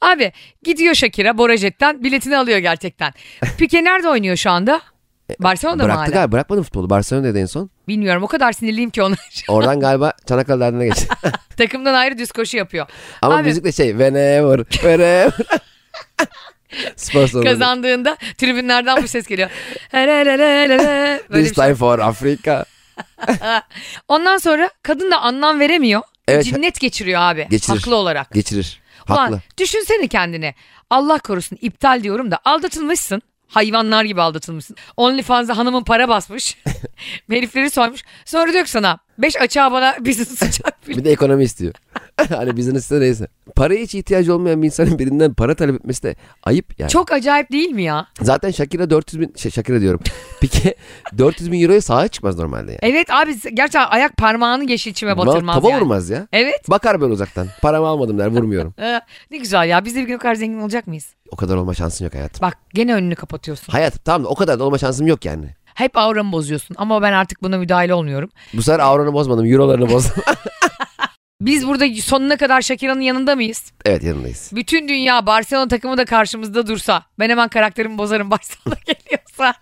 Abi 0.00 0.32
gidiyor 0.62 0.94
Shakira 0.94 1.38
Borajet'ten 1.38 2.04
biletini 2.04 2.36
alıyor 2.38 2.58
gerçekten. 2.58 3.12
Pike 3.58 3.84
nerede 3.84 4.08
oynuyor 4.08 4.36
şu 4.36 4.50
anda? 4.50 4.80
Barcelona'da 5.40 5.82
mı 5.82 5.88
Bıraktı 5.88 6.02
hala? 6.02 6.10
galiba. 6.12 6.32
Bırakmadı 6.32 6.62
futbolu. 6.62 6.90
Barcelona'da 6.90 7.38
en 7.38 7.46
son. 7.46 7.70
Bilmiyorum 7.88 8.22
o 8.22 8.26
kadar 8.26 8.52
sinirliyim 8.52 8.90
ki 8.90 9.02
ona. 9.02 9.14
Oradan 9.48 9.80
galiba 9.80 10.12
Çanakkale 10.28 10.60
derdine 10.60 10.86
geçti. 10.86 11.08
Takımdan 11.56 11.94
ayrı 11.94 12.18
düz 12.18 12.32
koşu 12.32 12.56
yapıyor. 12.56 12.86
Ama 13.22 13.34
Abi- 13.36 13.42
müzik 13.48 13.64
de 13.64 13.72
şey. 13.72 13.90
Whenever. 13.90 14.64
Whenever. 14.64 15.32
Spor 16.96 17.26
salonu. 17.26 17.44
Kazandığında 17.44 18.16
tribünlerden 18.38 19.02
bu 19.02 19.08
ses 19.08 19.26
geliyor. 19.26 19.50
Böyle 19.92 21.18
This 21.18 21.30
bir 21.34 21.44
şey. 21.44 21.52
time 21.64 21.74
for 21.74 21.98
Africa. 21.98 22.64
Ondan 24.08 24.36
sonra 24.38 24.70
kadın 24.82 25.10
da 25.10 25.20
anlam 25.20 25.60
veremiyor. 25.60 26.02
Evet. 26.28 26.44
Cinnet 26.44 26.80
geçiriyor 26.80 27.20
abi. 27.20 27.46
Geçirir. 27.50 27.76
Haklı 27.78 27.96
olarak. 27.96 28.30
Geçirir. 28.30 28.80
Ulan 29.08 29.16
Haklı. 29.18 29.40
düşünsene 29.58 30.08
kendini. 30.08 30.54
Allah 30.90 31.18
korusun 31.18 31.58
iptal 31.60 32.02
diyorum 32.02 32.30
da 32.30 32.38
aldatılmışsın. 32.44 33.22
Hayvanlar 33.48 34.04
gibi 34.04 34.22
aldatılmışsın. 34.22 34.76
OnlyFans'a 34.96 35.56
hanımın 35.56 35.84
para 35.84 36.08
basmış. 36.08 36.56
Herifleri 37.30 37.70
soymuş. 37.70 38.02
Sonra 38.24 38.52
diyor 38.52 38.64
ki 38.64 38.70
sana 38.70 38.98
5 39.18 39.40
açığa 39.40 39.72
bana 39.72 39.96
bizi 40.00 40.24
sıcak 40.24 40.88
bir. 40.88 40.96
Bir 40.96 41.04
de 41.04 41.10
ekonomi 41.10 41.44
istiyor. 41.44 41.74
hani 42.28 42.56
business 42.56 42.90
de 42.90 43.00
neyse. 43.00 43.28
Paraya 43.56 43.80
hiç 43.80 43.94
ihtiyacı 43.94 44.34
olmayan 44.34 44.62
bir 44.62 44.66
insanın 44.66 44.98
birinden 44.98 45.34
para 45.34 45.54
talep 45.54 45.74
etmesi 45.74 46.02
de 46.02 46.16
ayıp 46.42 46.80
yani. 46.80 46.90
Çok 46.90 47.12
acayip 47.12 47.52
değil 47.52 47.70
mi 47.70 47.82
ya? 47.82 48.06
Zaten 48.22 48.50
Shakira 48.50 48.90
400 48.90 49.20
bin, 49.20 49.32
şey 49.36 49.50
Shakira 49.50 49.80
diyorum. 49.80 50.00
Pike 50.40 50.74
400 51.18 51.52
bin 51.52 51.62
euroya 51.62 51.80
sahaya 51.80 52.08
çıkmaz 52.08 52.38
normalde 52.38 52.70
yani. 52.70 52.78
Evet 52.82 53.10
abi 53.10 53.34
gerçekten 53.54 53.86
ayak 53.90 54.16
parmağını 54.16 54.70
yeşilçime 54.70 55.16
batırmaz 55.18 55.54
Tava 55.54 55.70
yani. 55.70 55.80
vurmaz 55.80 56.10
ya. 56.10 56.26
Evet. 56.32 56.70
Bakar 56.70 57.00
böyle 57.00 57.12
uzaktan. 57.12 57.46
Paramı 57.62 57.86
almadım 57.86 58.18
der 58.18 58.26
vurmuyorum. 58.26 58.74
Ee, 58.78 59.00
ne 59.30 59.36
güzel 59.38 59.68
ya. 59.68 59.84
Biz 59.84 59.94
de 59.96 60.00
bir 60.00 60.06
gün 60.06 60.14
o 60.14 60.18
kadar 60.18 60.34
zengin 60.34 60.60
olacak 60.60 60.86
mıyız? 60.86 61.06
O 61.30 61.36
kadar 61.36 61.56
olma 61.56 61.74
şansın 61.74 62.04
yok 62.04 62.14
hayatım. 62.14 62.42
Bak 62.42 62.58
gene 62.74 62.94
önünü 62.94 63.14
kapatıyorsun. 63.14 63.72
Hayat 63.72 64.04
tamam 64.04 64.24
da 64.24 64.28
o 64.28 64.34
kadar 64.34 64.58
da 64.58 64.64
olma 64.64 64.78
şansım 64.78 65.06
yok 65.06 65.24
yani. 65.24 65.46
Hep 65.74 65.96
auramı 65.96 66.32
bozuyorsun 66.32 66.76
ama 66.78 67.02
ben 67.02 67.12
artık 67.12 67.42
buna 67.42 67.58
müdahale 67.58 67.94
olmuyorum. 67.94 68.30
Bu 68.54 68.62
sefer 68.62 68.78
avranı 68.78 69.12
bozmadım. 69.12 69.46
Eurolarını 69.46 69.90
bozdum. 69.90 70.22
Biz 71.40 71.66
burada 71.66 71.86
sonuna 72.02 72.36
kadar 72.36 72.62
Shakira'nın 72.62 73.00
yanında 73.00 73.34
mıyız? 73.36 73.72
evet 73.84 74.02
yanındayız. 74.02 74.50
Bütün 74.54 74.88
dünya 74.88 75.26
Barcelona 75.26 75.68
takımı 75.68 75.98
da 75.98 76.04
karşımızda 76.04 76.66
dursa. 76.66 77.02
Ben 77.18 77.30
hemen 77.30 77.48
karakterimi 77.48 77.98
bozarım 77.98 78.30
Barcelona 78.30 78.78
geliyorsa. 78.86 79.54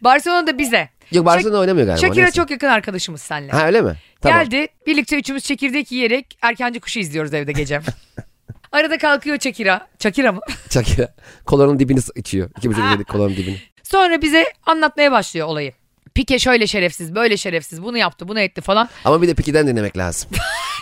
Barcelona 0.00 0.46
da 0.46 0.58
bize. 0.58 0.88
Yok 1.12 1.26
Barcelona 1.26 1.58
oynamıyor 1.58 1.86
galiba. 1.86 2.00
Shakira 2.06 2.24
neyse. 2.24 2.36
çok 2.36 2.50
yakın 2.50 2.66
arkadaşımız 2.66 3.20
seninle. 3.22 3.52
Ha 3.52 3.66
öyle 3.66 3.80
mi? 3.80 3.96
Tamam. 4.20 4.38
Geldi 4.38 4.66
birlikte 4.86 5.18
üçümüz 5.18 5.44
çekirdek 5.44 5.92
yiyerek 5.92 6.38
erkenci 6.42 6.80
kuşu 6.80 6.98
izliyoruz 7.00 7.34
evde 7.34 7.52
gece. 7.52 7.80
Arada 8.72 8.98
kalkıyor 8.98 9.38
Shakira. 9.40 9.86
Shakira 10.02 10.32
mı? 10.32 10.40
Shakira 10.70 11.14
kolanın 11.46 11.78
dibini 11.78 12.00
içiyor. 12.16 12.50
İki 12.58 12.70
buçuk 12.70 12.84
yedik 12.92 13.08
kolanın 13.08 13.36
dibini. 13.36 13.56
Sonra 13.82 14.22
bize 14.22 14.44
anlatmaya 14.66 15.12
başlıyor 15.12 15.46
olayı. 15.46 15.72
Pike 16.14 16.38
şöyle 16.38 16.66
şerefsiz, 16.66 17.14
böyle 17.14 17.36
şerefsiz, 17.36 17.82
bunu 17.82 17.98
yaptı, 17.98 18.28
bunu 18.28 18.40
etti 18.40 18.60
falan. 18.60 18.88
Ama 19.04 19.22
bir 19.22 19.28
de 19.28 19.34
Piki'den 19.34 19.66
dinlemek 19.66 19.96
lazım. 19.98 20.30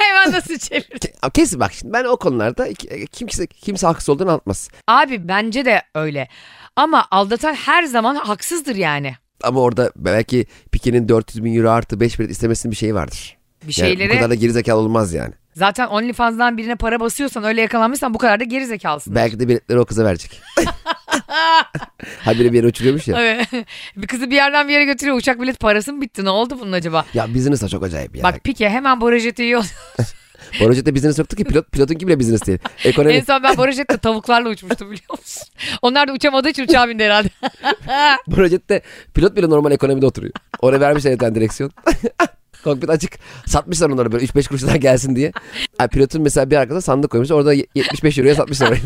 Hemen 0.01 0.33
nasıl 0.33 0.59
çevirdi? 0.59 1.07
Ke- 1.07 1.33
Kesin 1.33 1.61
bak 1.61 1.73
şimdi 1.73 1.93
ben 1.93 2.05
o 2.05 2.17
konularda 2.17 2.67
iki- 2.67 3.07
kimse 3.07 3.47
kimse 3.47 3.87
haksız 3.87 4.09
olduğunu 4.09 4.29
anlatmaz. 4.31 4.69
Abi 4.89 5.29
bence 5.29 5.65
de 5.65 5.83
öyle. 5.95 6.29
Ama 6.77 7.07
aldatan 7.11 7.55
her 7.55 7.83
zaman 7.83 8.15
haksızdır 8.15 8.77
yani. 8.77 9.15
Ama 9.43 9.61
orada 9.61 9.93
belki 9.97 10.47
Pique'nin 10.73 11.09
400 11.09 11.45
bin 11.45 11.55
euro 11.57 11.71
artı 11.71 12.01
5 12.01 12.19
bilet 12.19 12.31
istemesinin 12.31 12.71
bir 12.73 12.77
şeyi 12.77 12.95
vardır. 12.95 13.37
Bir 13.63 13.79
Yani 13.79 13.91
şeyleri 13.91 14.11
bu 14.11 14.15
kadar 14.15 14.31
da 14.31 14.35
gerizekalı 14.35 14.81
olmaz 14.81 15.13
yani. 15.13 15.35
Zaten 15.55 15.87
OnlyFans'dan 15.87 16.57
birine 16.57 16.77
para 16.77 17.01
basıyorsan 17.01 17.45
öyle 17.45 17.61
yakalanmışsan 17.61 18.15
bu 18.15 18.19
kadar 18.19 18.41
da 18.41 18.45
geri 18.45 18.67
zekalısın. 18.67 19.15
Belki 19.15 19.41
de 19.41 19.49
biletleri 19.49 19.81
o 19.81 19.85
kıza 19.85 20.05
verecek. 20.05 20.41
Habire 22.25 22.53
bir 22.53 22.57
yere 22.57 22.67
uçuruyormuş 22.67 23.09
ya. 23.09 23.23
Evet. 23.23 23.49
bir 23.97 24.07
kızı 24.07 24.31
bir 24.31 24.35
yerden 24.35 24.69
bir 24.69 24.73
yere 24.73 24.85
götürüyor. 24.85 25.17
Uçak 25.17 25.41
bilet 25.41 25.61
parası 25.61 25.93
mı 25.93 26.01
bitti? 26.01 26.25
Ne 26.25 26.31
oldu 26.31 26.57
bunun 26.61 26.73
acaba? 26.73 27.05
Ya 27.15 27.35
business 27.35 27.63
da 27.63 27.69
çok 27.69 27.85
acayip 27.85 28.17
ya. 28.17 28.23
Bak 28.23 28.45
Pike 28.45 28.69
hemen 28.69 29.01
Borajeti 29.01 29.43
yiyor. 29.43 29.65
Boracet'te 30.61 30.95
business 30.95 31.19
yoktu 31.19 31.37
ki 31.37 31.45
pilot, 31.45 31.73
pilotun 31.73 32.01
bile 32.01 32.21
business 32.21 32.47
değil. 32.47 32.59
Ekonomi. 32.85 33.13
en 33.13 33.25
son 33.25 33.43
ben 33.43 33.57
Borajeti'de 33.57 33.99
tavuklarla 33.99 34.49
uçmuştum 34.49 34.91
biliyor 34.91 35.19
musun? 35.19 35.43
Onlar 35.83 36.09
da 36.09 36.13
uçamadığı 36.13 36.49
için 36.49 36.63
uçağa 36.63 36.89
bindi 36.89 37.05
herhalde. 37.05 37.29
Boracet'te 38.27 38.83
pilot 39.15 39.37
bile 39.37 39.51
normal 39.51 39.73
ekonomide 39.73 40.07
oturuyor. 40.07 40.33
Oraya 40.61 40.81
vermişler 40.81 41.13
zaten 41.13 41.35
direksiyon. 41.35 41.73
Kokpit 42.65 42.91
açık. 42.91 43.13
Satmışlar 43.47 43.91
onları 43.91 44.13
böyle 44.13 44.25
3-5 44.25 44.49
kuruş 44.49 44.63
daha 44.63 44.77
gelsin 44.77 45.17
diye. 45.17 45.33
Yani 45.81 45.91
pilotun 45.91 46.23
mesela 46.23 46.51
bir 46.51 46.57
arkada 46.57 46.81
sandık 46.81 47.11
koymuş. 47.11 47.31
Orada 47.31 47.55
75 47.55 48.19
euroya 48.19 48.35
satmışlar 48.35 48.69
orayı. 48.69 48.83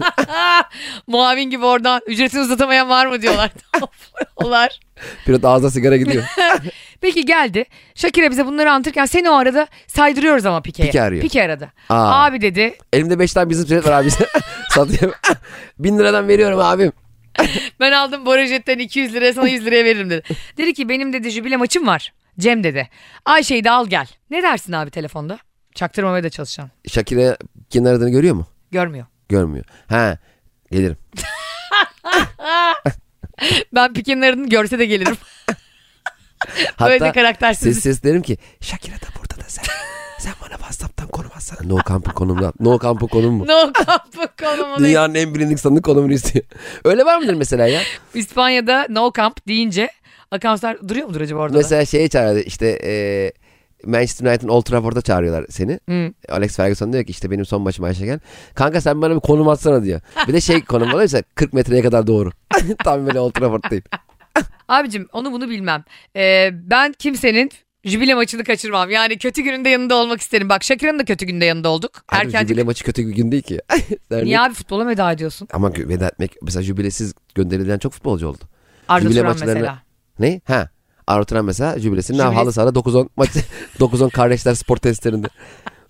Muavin 1.07 1.51
gibi 1.51 1.65
oradan 1.65 2.01
ücretini 2.07 2.41
uzatamayan 2.41 2.89
var 2.89 3.07
mı 3.07 3.23
diyorlar. 3.23 3.51
Onlar. 4.37 4.81
Pilot 5.27 5.45
ağzına 5.45 5.71
sigara 5.71 5.97
gidiyor. 5.97 6.25
Peki 7.01 7.25
geldi. 7.25 7.65
Shakira 7.95 8.31
bize 8.31 8.47
bunları 8.47 8.73
anlatırken 8.73 9.07
seni 9.07 9.31
o 9.31 9.35
arada 9.35 9.67
saydırıyoruz 9.87 10.47
ama 10.47 10.63
Pike'ye. 10.63 10.89
Pike 10.89 11.03
arıyor. 11.03 11.23
Pike 11.23 11.43
aradı. 11.43 11.73
Aa. 11.89 12.25
Abi 12.25 12.41
dedi 12.41 12.75
Elimde 12.93 13.19
5 13.19 13.33
tane 13.33 13.51
bizim 13.51 13.67
bilet 13.67 13.87
var 13.87 13.93
abi. 13.93 14.09
Satıyorum. 14.71 15.15
1000 15.79 15.99
liradan 15.99 16.29
veriyorum 16.29 16.61
abim. 16.61 16.93
ben 17.81 17.93
aldım 17.93 18.27
Borajet'ten 18.27 18.79
200 18.79 19.15
liraya 19.15 19.33
sana 19.33 19.49
100 19.49 19.67
liraya 19.67 19.85
veririm 19.85 20.11
dedi. 20.11 20.23
Dedi 20.57 20.75
ki 20.75 20.89
benim 20.89 21.13
dedi 21.13 21.31
jübile 21.31 21.57
maçım 21.57 21.87
var. 21.87 22.13
Cem 22.40 22.64
dedi. 22.64 22.88
Ayşe'yi 23.25 23.64
de 23.64 23.70
al 23.70 23.87
gel. 23.87 24.07
Ne 24.31 24.42
dersin 24.42 24.73
abi 24.73 24.90
telefonda? 24.90 25.38
Çaktırmamaya 25.75 26.25
da 26.25 26.31
çalışacağım. 26.31 26.70
Shakira 26.88 27.37
kimin 27.70 27.87
aradığını 27.87 28.11
görüyor 28.11 28.35
mu? 28.35 28.47
Görmüyor. 28.70 29.07
Görmüyor. 29.29 29.64
Ha 29.88 30.18
gelirim. 30.70 30.97
Ben 33.75 33.92
Pike'nin 33.92 34.23
aradığını 34.23 34.49
görse 34.49 34.79
de 34.79 34.87
gelirim. 34.87 35.16
Hatta 36.77 36.87
Böyle 36.90 37.05
de 37.05 37.12
karaktersiz. 37.12 37.75
ses 37.75 37.83
ses 37.83 38.03
derim 38.03 38.23
ki 38.23 38.38
Shakira 38.61 38.97
da 38.97 39.07
burada 39.18 39.44
da 39.44 39.49
sen. 39.49 39.64
Sen 40.18 40.33
bana 40.42 40.51
Whatsapp'tan 40.59 41.09
konum 41.09 41.31
atsana. 41.37 41.68
No 41.68 41.79
Camp'ın 41.88 42.12
konumunu 42.12 42.47
at. 42.47 42.61
No 42.61 42.79
Camp'ın 42.79 43.07
konum 43.07 43.35
mu? 43.35 43.47
No 43.47 43.73
kampı 43.73 44.29
konumu. 44.44 44.79
Dünyanın 44.79 45.14
en 45.14 45.35
bilindik 45.35 45.61
sandık 45.61 45.85
konumunu 45.85 46.12
istiyor. 46.12 46.44
Öyle 46.85 47.05
var 47.05 47.18
mıdır 47.18 47.35
mesela 47.35 47.66
ya? 47.66 47.81
İspanya'da 48.14 48.87
no 48.90 49.12
camp 49.16 49.49
deyince 49.49 49.90
akanslar 50.35 50.88
duruyor 50.88 51.07
mudur 51.09 51.20
acaba 51.20 51.40
orada 51.40 51.55
da? 51.55 51.59
Mesela 51.59 51.85
şeye 51.85 52.09
çağırdı 52.09 52.40
işte 52.40 52.79
e, 52.85 52.92
Manchester 53.87 54.27
United'ın 54.27 54.49
Old 54.49 54.62
Trafford'a 54.62 55.01
çağırıyorlar 55.01 55.47
seni. 55.51 55.81
Hı. 55.88 56.12
Alex 56.29 56.57
Ferguson 56.57 56.92
diyor 56.92 57.05
ki 57.05 57.11
işte 57.11 57.31
benim 57.31 57.44
son 57.44 57.62
maçım 57.62 57.85
Ayşe 57.85 58.05
gel. 58.05 58.18
Kanka 58.55 58.81
sen 58.81 59.03
bana 59.03 59.14
bir 59.14 59.20
konum 59.20 59.49
atsana 59.49 59.85
diyor. 59.85 60.01
Bir 60.29 60.33
de 60.33 60.40
şey 60.40 60.64
konum 60.64 60.88
oluyor 60.88 61.01
mesela 61.01 61.23
40 61.35 61.53
metreye 61.53 61.83
kadar 61.83 62.07
doğru. 62.07 62.31
Tam 62.85 63.07
böyle 63.07 63.20
Old 63.20 63.33
Trafford'dayım. 63.33 63.85
Abicim 64.68 65.09
onu 65.12 65.33
bunu 65.33 65.51
bilmem. 65.51 65.85
Ee, 66.16 66.51
ben 66.53 66.92
kimsenin 66.92 67.51
Jübile 67.85 68.14
maçını 68.14 68.44
kaçırmam. 68.44 68.90
Yani 68.90 69.18
kötü 69.18 69.42
gününde 69.42 69.68
yanında 69.68 69.94
olmak 69.94 70.20
isterim. 70.20 70.49
Bak 70.49 70.64
Shakira'nın 70.64 70.99
da 70.99 71.05
kötü 71.05 71.27
günde 71.27 71.44
yanında 71.44 71.68
olduk. 71.68 72.05
Erken 72.09 72.27
Erken 72.27 72.47
jübile 72.47 72.62
maçı 72.62 72.85
kötü 72.85 73.03
gün 73.03 73.33
değil 73.33 73.42
ki. 73.42 73.61
Niye 74.11 74.40
abi 74.40 74.55
futbola 74.55 74.87
veda 74.87 75.12
ediyorsun? 75.12 75.49
Ama 75.53 75.73
veda 75.79 76.07
etmek 76.07 76.42
mesela 76.42 76.62
jübilesiz 76.62 77.14
gönderilen 77.35 77.79
çok 77.79 77.92
futbolcu 77.92 78.29
oldu. 78.29 78.44
Arda 78.88 79.05
Jübile 79.05 79.20
Turan 79.20 79.33
maçlarına- 79.33 79.55
mesela. 79.55 79.83
Ne? 80.18 80.40
Ha. 80.44 80.68
Arda 81.07 81.24
Turan 81.24 81.44
mesela 81.44 81.79
jübilesinin 81.79 82.18
Jübilesi- 82.18 82.35
halı 82.35 82.53
sahada 82.53 82.70
9-10 82.79 83.09
maç 83.16 83.31
9-10 83.81 84.11
kardeşler 84.11 84.55
spor 84.55 84.77
testlerinde. 84.77 85.27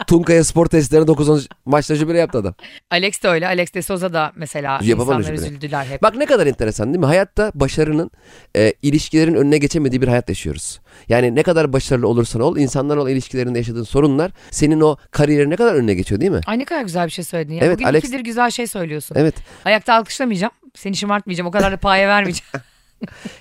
Tunkaya 0.07 0.45
spor 0.45 0.67
testlerinde 0.67 1.11
9-10 1.11 1.47
maçta 1.65 1.95
jübile 1.95 2.19
yaptı 2.19 2.39
adam. 2.39 2.55
Alex 2.91 3.23
de 3.23 3.29
öyle. 3.29 3.47
Alex 3.47 3.75
de 3.75 3.83
Souza 3.83 4.13
da 4.13 4.33
mesela 4.37 4.79
Yapamadı 4.83 5.19
insanlar 5.19 5.23
jübile. 5.37 5.47
üzüldüler 5.49 5.85
hep. 5.85 6.03
Bak 6.03 6.15
ne 6.17 6.27
kadar 6.27 6.47
enteresan 6.47 6.89
değil 6.89 6.99
mi? 6.99 7.07
Hayatta 7.07 7.53
başarının 7.55 8.11
e, 8.57 8.73
ilişkilerin 8.83 9.35
önüne 9.35 9.59
geçemediği 9.59 10.03
bir 10.03 10.09
hayat 10.09 10.29
yaşıyoruz. 10.29 10.81
Yani 11.09 11.35
ne 11.35 11.43
kadar 11.43 11.73
başarılı 11.73 12.09
olursan 12.09 12.43
ol, 12.43 12.57
insanlarla 12.57 13.03
olan 13.03 13.11
ilişkilerinde 13.13 13.59
yaşadığın 13.59 13.83
sorunlar 13.83 14.31
senin 14.51 14.81
o 14.81 14.97
kariyerin 15.11 15.51
ne 15.51 15.57
kadar 15.57 15.75
önüne 15.75 15.95
geçiyor 15.95 16.21
değil 16.21 16.33
mi? 16.33 16.41
Ay 16.47 16.59
ne 16.59 16.65
kadar 16.65 16.83
güzel 16.83 17.07
bir 17.07 17.13
şey 17.13 17.25
söyledin 17.25 17.55
ya. 17.55 17.65
Evet, 17.65 17.79
Bugün 17.79 17.87
Alex- 17.89 17.99
ikidir 17.99 18.21
güzel 18.21 18.51
şey 18.51 18.67
söylüyorsun. 18.67 19.17
Evet. 19.19 19.35
Ayakta 19.65 19.95
alkışlamayacağım. 19.95 20.53
Seni 20.75 20.97
şımartmayacağım. 20.97 21.49
O 21.49 21.51
kadar 21.51 21.73
da 21.73 21.77
paye 21.77 22.09
vermeyeceğim. 22.09 22.51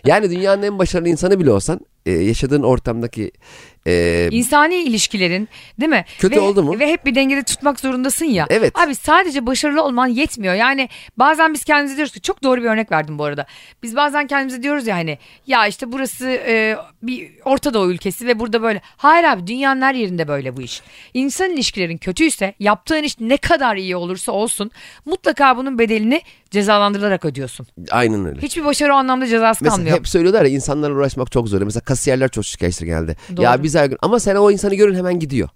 Yani 0.06 0.32
dünyanın 0.32 0.63
en 0.63 0.80
başarılı 0.80 1.10
insanı 1.10 1.39
bile 1.39 1.52
olsan 1.52 1.80
e, 2.06 2.12
yaşadığın 2.12 2.63
ortamdaki 2.63 3.32
e, 3.88 4.30
İnsani 4.32 4.76
ilişkilerin 4.76 5.50
değil 5.80 5.89
mi? 5.89 6.06
Kötü 6.19 6.36
ve, 6.36 6.39
oldu 6.39 6.63
mu? 6.63 6.80
Ve 6.80 6.88
hep 6.88 7.06
bir 7.06 7.15
dengede 7.15 7.43
tutmak 7.43 7.80
zorundasın 7.80 8.26
ya. 8.26 8.46
Evet. 8.50 8.80
Abi 8.80 8.96
sadece 8.96 9.46
başarılı 9.46 9.84
olman 9.84 10.08
yetmiyor. 10.08 10.54
Yani 10.54 10.89
bazen 11.17 11.54
biz 11.54 11.63
kendimize 11.63 11.96
diyoruz 11.96 12.13
ki 12.13 12.22
çok 12.22 12.43
doğru 12.43 12.62
bir 12.62 12.67
örnek 12.67 12.91
verdim 12.91 13.19
bu 13.19 13.24
arada. 13.24 13.46
Biz 13.84 13.96
bazen 13.96 14.28
kendimize 14.28 14.63
diyoruz 14.63 14.88
ya 14.88 14.96
hani 14.96 15.17
ya 15.48 15.67
işte 15.67 15.91
burası 15.91 16.28
e, 16.30 16.78
bir 17.04 17.32
Orta 17.46 17.74
Doğu 17.74 17.91
ülkesi 17.91 18.28
ve 18.28 18.39
burada 18.39 18.62
böyle. 18.62 18.82
Hayır 18.98 19.24
abi 19.24 19.48
dünyanın 19.48 19.82
her 19.82 19.93
yerinde 19.96 20.28
böyle 20.28 20.58
bu 20.58 20.62
iş. 20.62 20.82
İnsan 21.13 21.52
ilişkilerin 21.52 21.98
kötüyse 21.98 22.54
yaptığın 22.60 23.04
iş 23.04 23.19
ne 23.19 23.38
kadar 23.38 23.76
iyi 23.76 23.96
olursa 23.96 24.32
olsun 24.32 24.72
mutlaka 25.06 25.58
bunun 25.58 25.80
bedelini 25.80 26.22
cezalandırılarak 26.52 27.26
ödüyorsun. 27.26 27.67
aynen 27.91 28.26
öyle. 28.26 28.41
Hiçbir 28.41 28.65
başarı 28.65 28.93
o 28.93 28.96
anlamda 28.96 29.28
cezası 29.28 29.63
Mesela 29.63 29.78
kalmıyor. 29.78 29.98
hep 29.98 30.08
söylüyorlar 30.08 30.46
ya 30.46 30.52
insanlarla 30.52 30.96
uğraşmak 30.96 31.32
çok 31.32 31.50
zor. 31.50 31.62
Mesela 31.62 31.84
kasiyerler 31.84 32.30
çok 32.30 32.46
şikayetçi 32.46 32.86
geldi. 32.86 33.15
Doğru. 33.36 33.43
Ya 33.43 33.63
biz 33.63 33.73
her 33.76 33.86
gün 33.86 33.98
ama 34.02 34.20
sen 34.20 34.36
o 34.36 34.52
insanı 34.52 34.76
görün 34.76 34.96
hemen 34.96 35.20
gidiyor. 35.20 35.50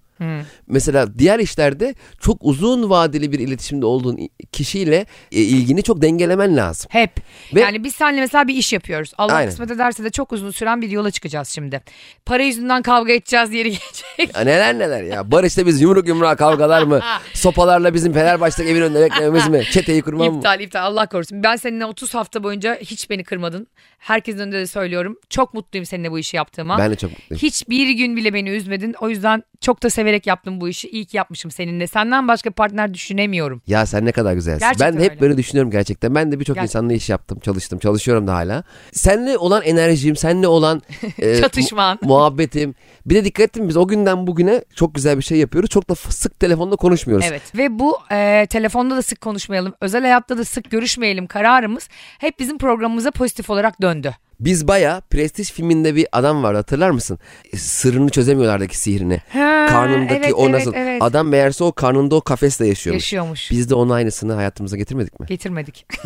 Mesela 0.67 1.19
diğer 1.19 1.39
işlerde 1.39 1.95
çok 2.19 2.37
uzun 2.41 2.89
vadeli 2.89 3.31
bir 3.31 3.39
iletişimde 3.39 3.85
olduğun 3.85 4.19
kişiyle 4.51 5.05
e, 5.31 5.41
ilgini 5.41 5.83
çok 5.83 6.01
dengelemen 6.01 6.57
lazım. 6.57 6.89
Hep. 6.91 7.11
Ve- 7.55 7.61
yani 7.61 7.83
biz 7.83 7.95
seninle 7.95 8.21
mesela 8.21 8.47
bir 8.47 8.55
iş 8.55 8.73
yapıyoruz. 8.73 9.11
Allah 9.17 9.33
Aynen. 9.33 9.49
kısmet 9.49 9.71
ederse 9.71 10.03
de 10.03 10.09
çok 10.09 10.31
uzun 10.33 10.51
süren 10.51 10.81
bir 10.81 10.89
yola 10.89 11.11
çıkacağız 11.11 11.47
şimdi. 11.49 11.81
Para 12.25 12.43
yüzünden 12.43 12.81
kavga 12.81 13.13
edeceğiz 13.13 13.53
yeri 13.53 13.69
gelecek. 13.69 14.35
Ya 14.37 14.41
neler 14.41 14.79
neler 14.79 15.03
ya. 15.03 15.31
Barış'ta 15.31 15.65
biz 15.65 15.81
yumruk 15.81 16.07
yumruğa 16.07 16.35
kavgalar 16.35 16.83
mı? 16.83 16.99
Sopalarla 17.33 17.93
bizim 17.93 18.13
Fenerbahçe'deki 18.13 18.71
evin 18.71 18.81
önünde 18.81 19.01
beklememiz 19.01 19.47
mi? 19.47 19.63
Çeteyi 19.71 20.01
kurmam 20.01 20.31
mı? 20.31 20.37
İptal 20.37 20.59
iptal 20.59 20.85
Allah 20.85 21.05
korusun. 21.09 21.43
Ben 21.43 21.55
seninle 21.55 21.85
30 21.85 22.13
hafta 22.13 22.43
boyunca 22.43 22.75
hiç 22.75 23.09
beni 23.09 23.23
kırmadın. 23.23 23.67
Herkesin 23.97 24.39
önünde 24.39 24.59
de 24.59 24.67
söylüyorum. 24.67 25.17
Çok 25.29 25.53
mutluyum 25.53 25.85
seninle 25.85 26.11
bu 26.11 26.19
işi 26.19 26.37
yaptığıma. 26.37 26.77
Ben 26.77 26.91
de 26.91 26.95
çok 26.95 27.11
mutluyum. 27.11 27.41
Hiçbir 27.41 27.89
gün 27.89 28.15
bile 28.15 28.33
beni 28.33 28.49
üzmedin. 28.49 28.95
O 29.01 29.09
yüzden 29.09 29.43
çok 29.61 29.83
da 29.83 29.89
severek 30.07 30.27
yaptım 30.27 30.61
bu 30.61 30.69
işi. 30.69 30.89
İyi 30.89 31.05
ki 31.05 31.17
yapmışım 31.17 31.51
seninle. 31.51 31.87
Senden 31.87 32.27
başka 32.27 32.51
partner 32.51 32.93
düşünemiyorum. 32.93 33.61
Ya 33.67 33.85
sen 33.85 34.05
ne 34.05 34.11
kadar 34.11 34.33
güzelsin. 34.33 34.59
Gerçekten 34.59 34.95
ben 34.97 35.03
hep 35.03 35.11
öyle. 35.11 35.21
böyle 35.21 35.37
düşünüyorum 35.37 35.71
gerçekten. 35.71 36.15
Ben 36.15 36.31
de 36.31 36.39
birçok 36.39 36.57
insanla 36.57 36.93
iş 36.93 37.09
yaptım, 37.09 37.39
çalıştım, 37.39 37.79
çalışıyorum 37.79 38.27
da 38.27 38.33
hala. 38.35 38.63
Seninle 38.91 39.37
olan 39.37 39.63
enerjim, 39.63 40.15
seninle 40.15 40.47
olan 40.47 40.81
e, 41.19 41.41
Çatışman. 41.41 41.99
mu- 42.01 42.07
muhabbetim. 42.07 42.75
Bir 43.05 43.15
de 43.15 43.25
dikkat 43.25 43.43
ettin 43.43 43.63
mi, 43.63 43.69
biz 43.69 43.77
o 43.77 43.87
günden 43.87 44.27
bugüne 44.27 44.61
çok 44.75 44.95
güzel 44.95 45.17
bir 45.17 45.23
şey 45.23 45.37
yapıyoruz. 45.37 45.69
Çok 45.69 45.89
da 45.89 45.95
sık 45.95 46.39
telefonda 46.39 46.75
konuşmuyoruz. 46.75 47.25
Evet 47.29 47.55
ve 47.55 47.79
bu 47.79 47.97
e, 48.11 48.47
telefonda 48.49 48.95
da 48.97 49.01
sık 49.01 49.21
konuşmayalım, 49.21 49.73
özel 49.81 50.01
hayatta 50.01 50.37
da 50.37 50.45
sık 50.45 50.71
görüşmeyelim 50.71 51.27
kararımız 51.27 51.89
hep 52.19 52.39
bizim 52.39 52.57
programımıza 52.57 53.11
pozitif 53.11 53.49
olarak 53.49 53.81
döndü. 53.81 54.13
Biz 54.39 54.67
baya 54.67 55.01
Prestij 55.09 55.51
filminde 55.51 55.95
bir 55.95 56.07
adam 56.11 56.43
vardı 56.43 56.57
hatırlar 56.57 56.89
mısın? 56.89 57.19
E, 57.53 57.57
Sırrını 57.57 58.09
çözemiyorlardaki 58.09 58.77
sihrini. 58.77 59.21
Ha, 59.29 59.65
Karnındaki 59.69 60.13
evet, 60.13 60.33
o 60.33 60.41
evet, 60.43 60.51
nasıl? 60.51 60.73
evet. 60.73 61.01
Adam 61.01 61.27
meğerse 61.27 61.63
o 61.63 61.71
karnında 61.71 62.15
o 62.15 62.21
kafesle 62.21 62.67
yaşıyormuş. 62.67 63.03
Yaşıyormuş. 63.03 63.51
Biz 63.51 63.69
de 63.69 63.75
onun 63.75 63.89
aynısını 63.89 64.33
hayatımıza 64.33 64.77
getirmedik 64.77 65.19
mi? 65.19 65.25
Getirmedik. 65.29 65.85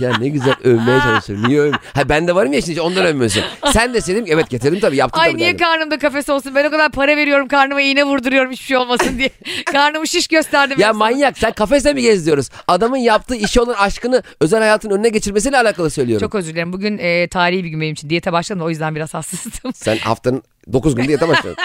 Ya 0.00 0.18
ne 0.18 0.28
güzel 0.28 0.54
övmeye 0.64 1.00
çalışıyorum. 1.00 1.48
Niye 1.48 1.60
övmüyorum? 1.60 1.80
Ha 1.94 2.08
ben 2.08 2.28
de 2.28 2.34
varım 2.34 2.52
ya 2.52 2.62
şimdi 2.62 2.80
ondan 2.80 3.04
övmüyorsun. 3.06 3.42
Sen 3.72 3.94
de 3.94 4.06
dedim 4.06 4.24
evet 4.28 4.50
getirdim 4.50 4.80
tabii 4.80 4.96
yaptım 4.96 5.20
Ay 5.20 5.28
tabii. 5.30 5.38
niye 5.38 5.48
derdim. 5.48 5.66
karnımda 5.66 5.98
kafes 5.98 6.28
olsun? 6.28 6.54
Ben 6.54 6.64
o 6.64 6.70
kadar 6.70 6.90
para 6.90 7.16
veriyorum 7.16 7.48
karnıma 7.48 7.80
iğne 7.80 8.04
vurduruyorum 8.04 8.52
hiçbir 8.52 8.64
şey 8.66 8.76
olmasın 8.76 9.18
diye. 9.18 9.30
Karnımı 9.72 10.08
şiş 10.08 10.28
gösterdim. 10.28 10.80
Ya 10.80 10.92
manyak 10.92 11.38
sen 11.38 11.52
kafeste 11.52 11.92
mi 11.92 12.02
geziyoruz? 12.02 12.50
Adamın 12.68 12.96
yaptığı 12.96 13.34
işi 13.34 13.60
olan 13.60 13.74
aşkını 13.74 14.22
özel 14.40 14.60
hayatın 14.60 14.90
önüne 14.90 15.08
geçirmesiyle 15.08 15.58
alakalı 15.58 15.90
söylüyorum. 15.90 16.26
Çok 16.26 16.34
özür 16.34 16.52
dilerim. 16.52 16.72
Bugün 16.72 16.98
e, 16.98 17.28
tarihi 17.28 17.64
bir 17.64 17.68
gün 17.68 17.80
benim 17.80 17.92
için. 17.92 18.10
Diyete 18.10 18.32
başladım 18.32 18.62
o 18.62 18.70
yüzden 18.70 18.94
biraz 18.94 19.14
hassastım. 19.14 19.72
Sen 19.74 19.96
haftanın 19.96 20.42
9 20.72 20.94
günde 20.94 21.12
yata 21.12 21.28
başladın. 21.28 21.56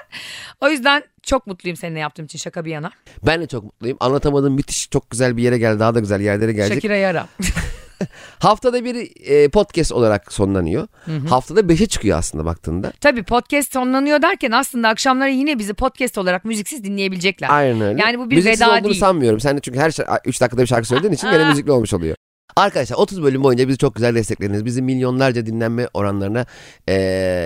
o 0.60 0.68
yüzden 0.68 1.02
çok 1.22 1.46
mutluyum 1.46 1.76
seninle 1.76 1.98
yaptığım 1.98 2.24
için 2.24 2.38
şaka 2.38 2.64
bir 2.64 2.70
yana. 2.70 2.90
ben 3.26 3.40
de 3.40 3.46
çok 3.46 3.64
mutluyum. 3.64 3.96
Anlatamadığım 4.00 4.54
müthiş 4.54 4.90
çok 4.90 5.10
güzel 5.10 5.36
bir 5.36 5.42
yere 5.42 5.58
geldi. 5.58 5.80
Daha 5.80 5.94
da 5.94 6.00
güzel 6.00 6.20
yerlere 6.20 6.52
gelecek. 6.52 6.74
Şakira'yı 6.74 7.06
ara. 7.06 7.26
Haftada 8.38 8.84
bir 8.84 9.10
e, 9.24 9.48
podcast 9.48 9.92
olarak 9.92 10.32
sonlanıyor. 10.32 10.88
Haftada 11.28 11.60
5'e 11.60 11.86
çıkıyor 11.86 12.18
aslında 12.18 12.44
baktığında. 12.44 12.92
Tabii 13.00 13.22
podcast 13.22 13.72
sonlanıyor 13.72 14.22
derken 14.22 14.50
aslında 14.50 14.88
akşamları 14.88 15.30
yine 15.30 15.58
bizi 15.58 15.74
podcast 15.74 16.18
olarak 16.18 16.44
müziksiz 16.44 16.84
dinleyebilecekler. 16.84 17.48
Aynen 17.50 17.80
öyle. 17.80 18.02
Yani 18.02 18.18
bu 18.18 18.30
bir 18.30 18.36
Müziksiz 18.36 18.60
veda 18.60 18.70
olduğunu 18.72 18.84
değil. 18.84 19.00
sanmıyorum. 19.00 19.40
Sen 19.40 19.56
de 19.56 19.60
çünkü 19.60 19.78
her 19.78 19.92
3 20.24 20.40
dakikada 20.40 20.62
bir 20.62 20.66
şarkı 20.66 20.88
söylediğin 20.88 21.12
için 21.12 21.30
gene 21.30 21.48
müzikli 21.48 21.72
olmuş 21.72 21.94
oluyor. 21.94 22.16
Arkadaşlar 22.56 22.96
30 22.96 23.22
bölüm 23.22 23.44
boyunca 23.44 23.68
bizi 23.68 23.78
çok 23.78 23.94
güzel 23.94 24.14
desteklediniz. 24.14 24.64
Bizi 24.64 24.82
milyonlarca 24.82 25.46
dinlenme 25.46 25.88
oranlarına 25.94 26.46
e, 26.88 26.94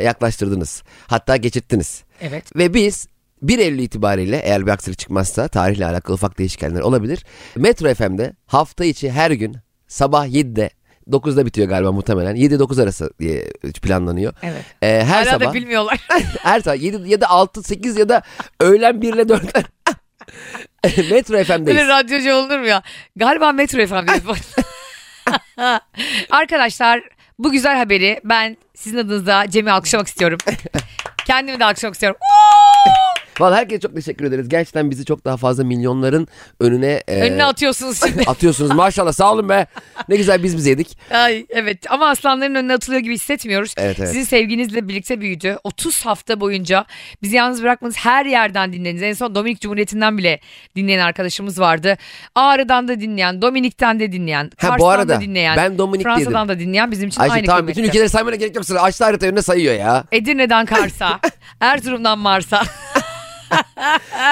yaklaştırdınız. 0.04 0.82
Hatta 1.06 1.36
geçirttiniz. 1.36 2.04
Evet. 2.20 2.56
Ve 2.56 2.74
biz 2.74 3.06
1 3.42 3.58
Eylül 3.58 3.78
itibariyle 3.78 4.36
eğer 4.44 4.66
bir 4.66 4.70
aksilik 4.70 4.98
çıkmazsa 4.98 5.48
tarihle 5.48 5.86
alakalı 5.86 6.14
ufak 6.14 6.38
değişkenler 6.38 6.80
olabilir. 6.80 7.24
Metro 7.56 7.94
FM'de 7.94 8.32
hafta 8.46 8.84
içi 8.84 9.10
her 9.10 9.30
gün 9.30 9.56
sabah 9.90 10.26
7'de 10.26 10.70
9'da 11.10 11.46
bitiyor 11.46 11.68
galiba 11.68 11.92
muhtemelen. 11.92 12.36
7-9 12.36 12.82
arası 12.82 13.10
diye 13.18 13.52
planlanıyor. 13.82 14.32
Evet. 14.42 14.64
Ee, 14.82 14.86
her 14.86 15.04
Hala 15.04 15.24
sabah 15.24 15.50
da 15.50 15.54
bilmiyorlar. 15.54 16.00
her 16.42 16.60
sabah 16.60 16.82
7 16.82 17.10
ya 17.10 17.20
da 17.20 17.28
6 17.30 17.62
8 17.62 17.96
ya 17.96 18.08
da 18.08 18.22
öğlen 18.60 19.02
1 19.02 19.14
ile 19.14 19.22
4'ler. 19.22 19.64
Metro 21.10 21.34
Böyle 21.34 21.44
FM'deyiz. 21.44 21.88
radyocu 21.88 22.34
olur 22.34 22.58
mu 22.58 22.66
ya? 22.66 22.82
Galiba 23.16 23.52
Metro 23.52 23.86
FM'deyiz. 23.86 24.22
Arkadaşlar 26.30 27.00
bu 27.38 27.52
güzel 27.52 27.76
haberi 27.76 28.20
ben 28.24 28.56
sizin 28.80 28.98
adınıza 28.98 29.50
Cem'i 29.50 29.72
alkışlamak 29.72 30.08
istiyorum. 30.08 30.38
Kendimi 31.26 31.60
de 31.60 31.64
alkışlamak 31.64 31.94
istiyorum. 31.94 32.18
Vallahi 33.40 33.58
herkese 33.58 33.80
çok 33.80 33.94
teşekkür 33.94 34.24
ederiz. 34.24 34.48
Gerçekten 34.48 34.90
bizi 34.90 35.04
çok 35.04 35.24
daha 35.24 35.36
fazla 35.36 35.64
milyonların 35.64 36.28
önüne 36.60 37.02
e, 37.08 37.20
Önüne 37.20 37.44
atıyorsunuz 37.44 38.00
şimdi. 38.06 38.22
atıyorsunuz. 38.26 38.70
Maşallah 38.70 39.12
sağ 39.12 39.32
olun 39.32 39.48
be. 39.48 39.66
Ne 40.08 40.16
güzel 40.16 40.42
biz 40.42 40.56
bize 40.56 40.70
yedik. 40.70 40.98
Ay 41.10 41.46
evet 41.50 41.90
ama 41.90 42.08
aslanların 42.08 42.54
önüne 42.54 42.74
atılıyor 42.74 43.02
gibi 43.02 43.14
hissetmiyoruz. 43.14 43.74
Evet, 43.76 43.96
evet. 43.98 44.08
Sizin 44.08 44.22
sevginizle 44.24 44.88
birlikte 44.88 45.20
büyüdü. 45.20 45.58
30 45.64 46.06
hafta 46.06 46.40
boyunca 46.40 46.84
bizi 47.22 47.36
yalnız 47.36 47.62
bırakmanız 47.62 47.96
her 47.96 48.26
yerden 48.26 48.72
dinlediniz. 48.72 49.02
En 49.02 49.12
son 49.12 49.34
Dominik 49.34 49.60
Cumhuriyeti'nden 49.60 50.18
bile 50.18 50.40
dinleyen 50.76 51.00
arkadaşımız 51.00 51.60
vardı. 51.60 51.98
Ağrı'dan 52.34 52.88
da 52.88 53.00
dinleyen, 53.00 53.42
Dominik'ten 53.42 54.00
de 54.00 54.12
dinleyen, 54.12 54.44
Ha, 54.44 54.50
Kars'tan 54.56 54.78
bu 54.78 54.88
arada 54.88 55.16
da 55.16 55.20
dinleyen, 55.20 55.56
ben 55.56 55.78
Dominik 55.78 56.04
Fransa'dan 56.06 56.48
da 56.48 56.58
dinleyen 56.58 56.90
bizim 56.90 57.08
için 57.08 57.20
Ayşe 57.20 57.32
aynı 57.34 57.46
tamam 57.46 57.58
kıymetli. 57.58 57.78
bütün 57.78 57.88
ülkeleri 57.88 58.08
saymana 58.08 58.34
gerek 58.34 58.56
yok. 58.56 58.64
Sıra 58.70 58.82
açtı 58.82 59.04
harita 59.04 59.26
önüne 59.26 59.42
sayıyor 59.42 59.74
ya. 59.74 60.04
Edirne'den 60.12 60.66
Kars'a, 60.66 61.20
Erzurum'dan 61.60 62.18
Mars'a. 62.18 62.62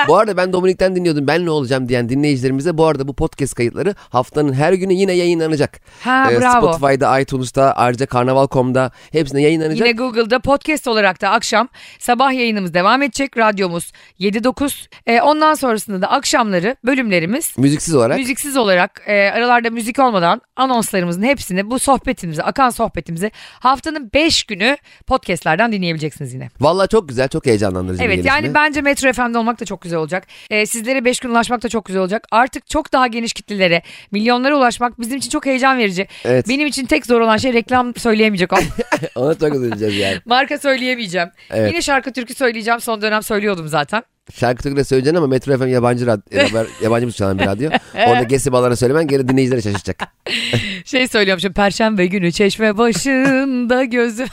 Bu 0.09 0.16
arada 0.16 0.37
ben 0.37 0.52
Dominik'ten 0.52 0.96
dinliyordum. 0.96 1.26
Ben 1.26 1.46
ne 1.46 1.50
olacağım 1.50 1.88
diyen 1.88 2.09
dinleyicilerimize 2.09 2.78
bu 2.78 2.87
arada 2.87 3.09
bu 3.09 3.14
podcast 3.14 3.54
kayıtları 3.54 3.94
haftanın 4.11 4.52
her 4.52 4.72
günü 4.72 4.92
yine 4.92 5.12
yayınlanacak. 5.12 5.81
Ha 6.04 6.28
Ee, 6.33 6.40
bravo. 6.40 6.72
Spotify'da, 6.72 7.20
iTunes'ta, 7.20 7.72
ayrıca 7.72 8.07
Karnaval.com'da 8.07 8.90
hepsinde 9.12 9.40
yayınlanacak. 9.40 9.87
Yine 9.88 9.92
Google'da 9.96 10.38
podcast 10.38 10.88
olarak 10.88 11.20
da 11.20 11.31
akşam 11.31 11.68
sabah 11.98 12.33
yayınımız 12.33 12.74
devam 12.74 13.02
edecek. 13.02 13.37
Radyomuz 13.37 13.92
7-9. 14.20 14.87
Ee, 15.07 15.20
ondan 15.20 15.54
sonrasında 15.54 16.02
da 16.02 16.11
akşamları 16.11 16.76
bölümlerimiz 16.85 17.52
Müziksiz 17.59 17.94
olarak. 17.94 18.18
müziksiz 18.18 18.57
olarak 18.57 19.02
e, 19.07 19.31
aralarda 19.31 19.70
müzik 19.70 19.98
olmadan 19.98 20.40
anonslarımızın 20.57 21.22
hepsini 21.22 21.70
bu 21.70 21.78
sohbetimizi, 21.78 22.42
akan 22.42 22.70
sohbetimizi 22.70 23.31
haftanın 23.61 24.11
5 24.14 24.44
günü 24.44 24.76
podcastlerden 25.07 25.72
dinleyebileceksiniz 25.72 26.35
yine. 26.35 26.48
Vallahi 26.61 26.88
çok 26.88 27.09
güzel, 27.09 27.28
çok 27.28 27.46
heyecanlandırıcı 27.46 28.02
Evet 28.02 28.24
yani 28.24 28.54
bence 28.54 28.81
Metro 28.81 29.08
Metro 29.09 29.25
FM'de 29.25 29.38
olmak 29.38 29.61
da 29.61 29.64
çok 29.64 29.83
güzel 29.83 29.99
olacak. 29.99 30.27
Ee, 30.51 30.66
sizlere 30.66 31.05
5 31.05 31.21
gün 31.21 31.31
ulaşmak 31.31 31.62
da 31.62 31.68
çok 31.68 31.85
güzel 31.85 32.03
olacak. 32.03 32.27
Artık 32.31 32.66
çok 32.66 32.92
daha 32.92 33.07
geniş 33.07 33.33
kitlelere, 33.33 33.83
milyonlara 34.11 34.57
ulaşmak 34.57 35.01
bizim 35.01 35.18
için 35.18 35.31
çok 35.31 35.47
heyecan 35.47 35.79
verici. 35.79 36.09
Evet. 36.25 36.49
Benim 36.49 36.66
için 36.66 36.87
tek 36.87 37.07
zor 37.07 37.21
olan 37.21 37.37
şey 37.37 37.53
reklam 37.53 37.94
söyleyemeyecek 37.94 38.53
olmak. 38.53 38.66
Ona 39.14 39.35
çok 39.35 39.55
üzüleceğiz 39.55 39.97
yani. 39.97 40.16
Marka 40.25 40.59
söyleyemeyeceğim. 40.59 41.29
Evet. 41.51 41.73
Yine 41.73 41.83
şarkı 41.83 42.12
türkü 42.12 42.35
söyleyeceğim. 42.35 42.81
Son 42.81 43.03
dönem 43.03 43.23
söylüyordum 43.23 43.68
zaten. 43.68 44.03
Şarkı 44.35 44.62
türküyle 44.62 44.85
söyleyeceksin 44.85 45.16
ama 45.16 45.27
Metro 45.27 45.59
FM 45.59 45.66
yabancı, 45.66 46.07
radyo, 46.07 46.64
yabancı 46.83 47.07
müzik 47.07 47.18
çalan 47.18 47.38
bir 47.38 47.47
radyo. 47.47 47.71
Orada 47.94 48.23
gesi 48.23 48.53
bağlarına 48.53 48.77
söylemen 48.77 49.07
geri 49.07 49.29
dinleyicileri 49.29 49.62
şaşırtacak. 49.62 50.03
Şey 50.85 51.09
söylüyormuşum. 51.09 51.53
Perşembe 51.53 52.07
günü 52.07 52.33
çeşme 52.33 52.79
başında 52.79 53.85
gözüm. 53.85 54.29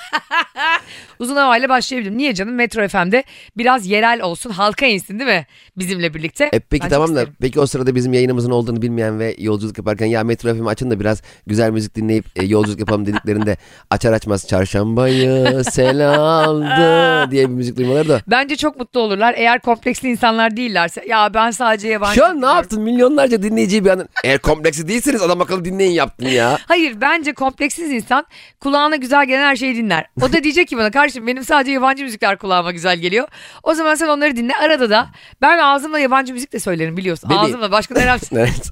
Uzun 1.20 1.36
havayla 1.36 1.70
başlayabilirim. 1.70 2.18
Niye 2.18 2.34
canım? 2.34 2.56
Metro 2.56 2.88
FM'de 2.88 3.24
biraz 3.58 3.88
yerel 3.88 4.22
olsun. 4.22 4.50
Halka 4.50 4.86
insin 4.86 5.20
değil 5.20 5.30
mi? 5.30 5.46
Bizimle 5.78 6.14
birlikte. 6.14 6.50
E 6.54 6.60
peki 6.60 6.84
Ben 6.84 6.90
tamam 6.90 7.08
da 7.16 7.20
isterim. 7.20 7.34
peki 7.42 7.60
o 7.60 7.66
sırada 7.66 7.96
bizim 7.96 8.14
yayınımızın 8.14 8.52
olduğunu 8.52 8.82
bilmeyen 8.82 9.20
ve 9.20 9.36
yolculuk 9.38 9.78
yaparken 9.78 10.06
ya 10.06 10.24
Metro 10.24 10.56
FM 10.56 10.68
açın 10.68 10.92
da 10.92 11.00
biraz 11.00 11.22
güzel 11.48 11.72
müzik 11.72 11.96
dinleyip 11.96 12.26
e, 12.36 12.46
yolculuk 12.46 12.80
yapalım 12.80 13.06
dediklerinde 13.06 13.58
açar 13.90 14.14
açmaz 14.14 14.48
çarşambayı 14.48 15.64
sel 15.64 16.10
aldı 16.16 17.32
diye 17.32 17.50
bir 17.50 17.54
müzik 17.54 17.78
duymaları 17.78 18.10
da. 18.10 18.22
Bence 18.28 18.56
çok 18.56 18.80
mutlu 18.80 19.00
olurlar. 19.00 19.34
Eğer 19.38 19.60
kompleksli 19.60 20.10
insanlar 20.10 20.58
değillerse. 20.58 21.04
Ya 21.08 21.34
ben 21.34 21.52
sadece 21.52 21.88
yabancı. 21.88 22.16
Şu 22.16 22.26
an 22.26 22.42
ne 22.42 22.46
yaptın? 22.46 22.82
Milyonlarca 22.82 23.44
dinleyiciyi 23.44 23.86
bir 23.86 23.90
anda 23.90 24.08
eğer 24.24 24.40
kompleksi 24.40 24.88
değilseniz 24.88 25.22
adam 25.22 25.42
akıllı 25.42 25.66
dinleyin 25.66 25.92
yaptın 25.92 26.26
ya. 26.28 26.58
Hayır 26.68 27.02
bence 27.02 27.34
kompleksiz 27.34 27.92
insan 27.92 28.26
kulağına 28.60 28.96
güzel 28.96 29.26
gelen 29.28 29.44
her 29.44 29.56
şeyi 29.56 29.76
dinler. 29.76 30.06
O 30.22 30.34
da 30.34 30.44
diyecek 30.44 30.68
ki 30.68 30.75
bana 30.78 30.92
kardeşim 30.92 31.28
benim 31.28 31.44
sadece 31.44 31.72
yabancı 31.72 32.04
müzikler 32.04 32.38
kulağıma 32.38 32.72
güzel 32.72 32.98
geliyor. 32.98 33.28
O 33.64 33.74
zaman 33.74 33.96
sen 33.96 34.08
onları 34.08 34.36
dinle. 34.36 34.54
Arada 34.56 34.90
da 34.90 35.08
ben 35.42 35.58
ağzımla 35.58 36.00
yabancı 36.00 36.34
müzik 36.34 36.54
de 36.54 36.60
söylerim 36.60 36.98
biliyorsun. 36.98 37.30
Bebeğim. 37.30 37.46
Ağzımla 37.46 37.72
başka 37.72 37.96
da 37.96 38.00
herhalde. 38.00 38.26
Evet. 38.36 38.72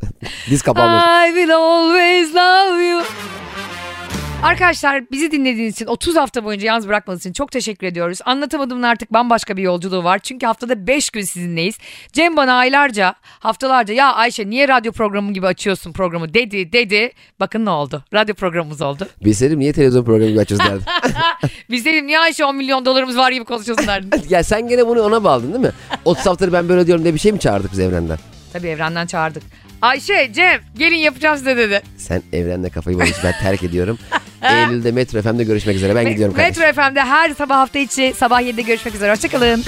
Diz 0.50 0.62
kapanmış. 0.62 1.04
I 1.04 1.28
will 1.36 1.52
always 1.56 2.36
love 2.36 2.84
you. 2.84 3.02
Arkadaşlar 4.44 5.12
bizi 5.12 5.32
dinlediğiniz 5.32 5.74
için 5.74 5.86
30 5.86 6.16
hafta 6.16 6.44
boyunca 6.44 6.68
yalnız 6.68 6.88
bırakmadığınız 6.88 7.22
için 7.22 7.34
çok 7.34 7.52
teşekkür 7.52 7.88
ediyoruz. 7.88 8.20
Anlatamadığımın 8.26 8.84
artık 8.84 9.14
bambaşka 9.14 9.58
bir 9.58 9.62
yolculuğu 9.62 10.04
var. 10.04 10.20
Çünkü 10.20 10.46
haftada 10.46 10.88
5 10.88 11.10
gün 11.10 11.22
sizinleyiz. 11.22 11.78
Cem 12.14 12.38
bana 12.38 12.54
aylarca, 12.54 13.16
haftalarca 13.22 13.94
ya 13.94 14.14
Ayşe 14.14 14.50
niye 14.50 14.68
radyo 14.68 14.92
programı 14.92 15.34
gibi 15.34 15.48
açıyorsun 15.48 15.94
programı 15.94 16.34
dedi 16.34 16.74
dedi. 16.74 17.12
Bakın 17.40 17.66
ne 17.66 17.70
oldu. 17.70 18.04
Radyo 18.14 18.36
programımız 18.36 18.82
oldu. 18.82 19.08
Bilseydim 19.26 19.60
niye 19.60 19.74
televizyon 19.74 20.04
programı 20.06 20.30
gibi 20.30 20.40
açıyoruz 20.40 20.68
derdim. 20.68 20.86
Biz 21.70 21.86
dedim 21.86 22.08
niye 22.08 22.20
Ayşe 22.20 22.46
10 22.46 22.56
milyon 22.56 22.86
dolarımız 22.86 23.18
var 23.18 23.32
gibi 23.32 23.46
konuşuyorsun 23.46 23.88
derdin. 23.88 24.24
ya 24.30 24.44
sen 24.44 24.68
gene 24.68 24.88
bunu 24.88 25.02
ona 25.02 25.24
bağladın 25.24 25.54
değil 25.54 25.66
mi? 25.66 25.72
30 26.06 26.26
haftadır 26.26 26.54
ben 26.54 26.70
böyle 26.70 26.88
diyorum 26.88 27.04
diye 27.04 27.14
bir 27.14 27.20
şey 27.20 27.32
mi 27.32 27.40
çağırdık 27.40 27.72
biz 27.72 27.80
evrenden? 27.80 28.18
Tabii 28.54 28.68
evrenden 28.68 29.06
çağırdık. 29.06 29.44
Ayşe, 29.82 30.34
Cem 30.34 30.62
gelin 30.78 30.96
yapacağız 30.96 31.40
size 31.40 31.58
dedi. 31.58 31.82
Sen 31.98 32.24
evrenle 32.34 32.70
kafayı 32.70 33.00
bozmuş 33.00 33.24
ben 33.24 33.34
terk 33.42 33.64
ediyorum. 33.64 33.98
Eylül'de 34.44 34.92
Metro 34.92 35.22
FM'de 35.22 35.44
görüşmek 35.44 35.76
üzere. 35.76 35.96
Ben 35.96 36.10
gidiyorum 36.10 36.36
kardeşim. 36.36 36.64
Metro 36.64 36.82
FM'de 36.82 37.02
her 37.02 37.34
sabah 37.34 37.56
hafta 37.56 37.80
içi 37.80 38.14
sabah 38.18 38.42
7'de 38.42 38.62
görüşmek 38.62 38.96
üzere. 38.96 39.12
Hoşçakalın. 39.12 39.64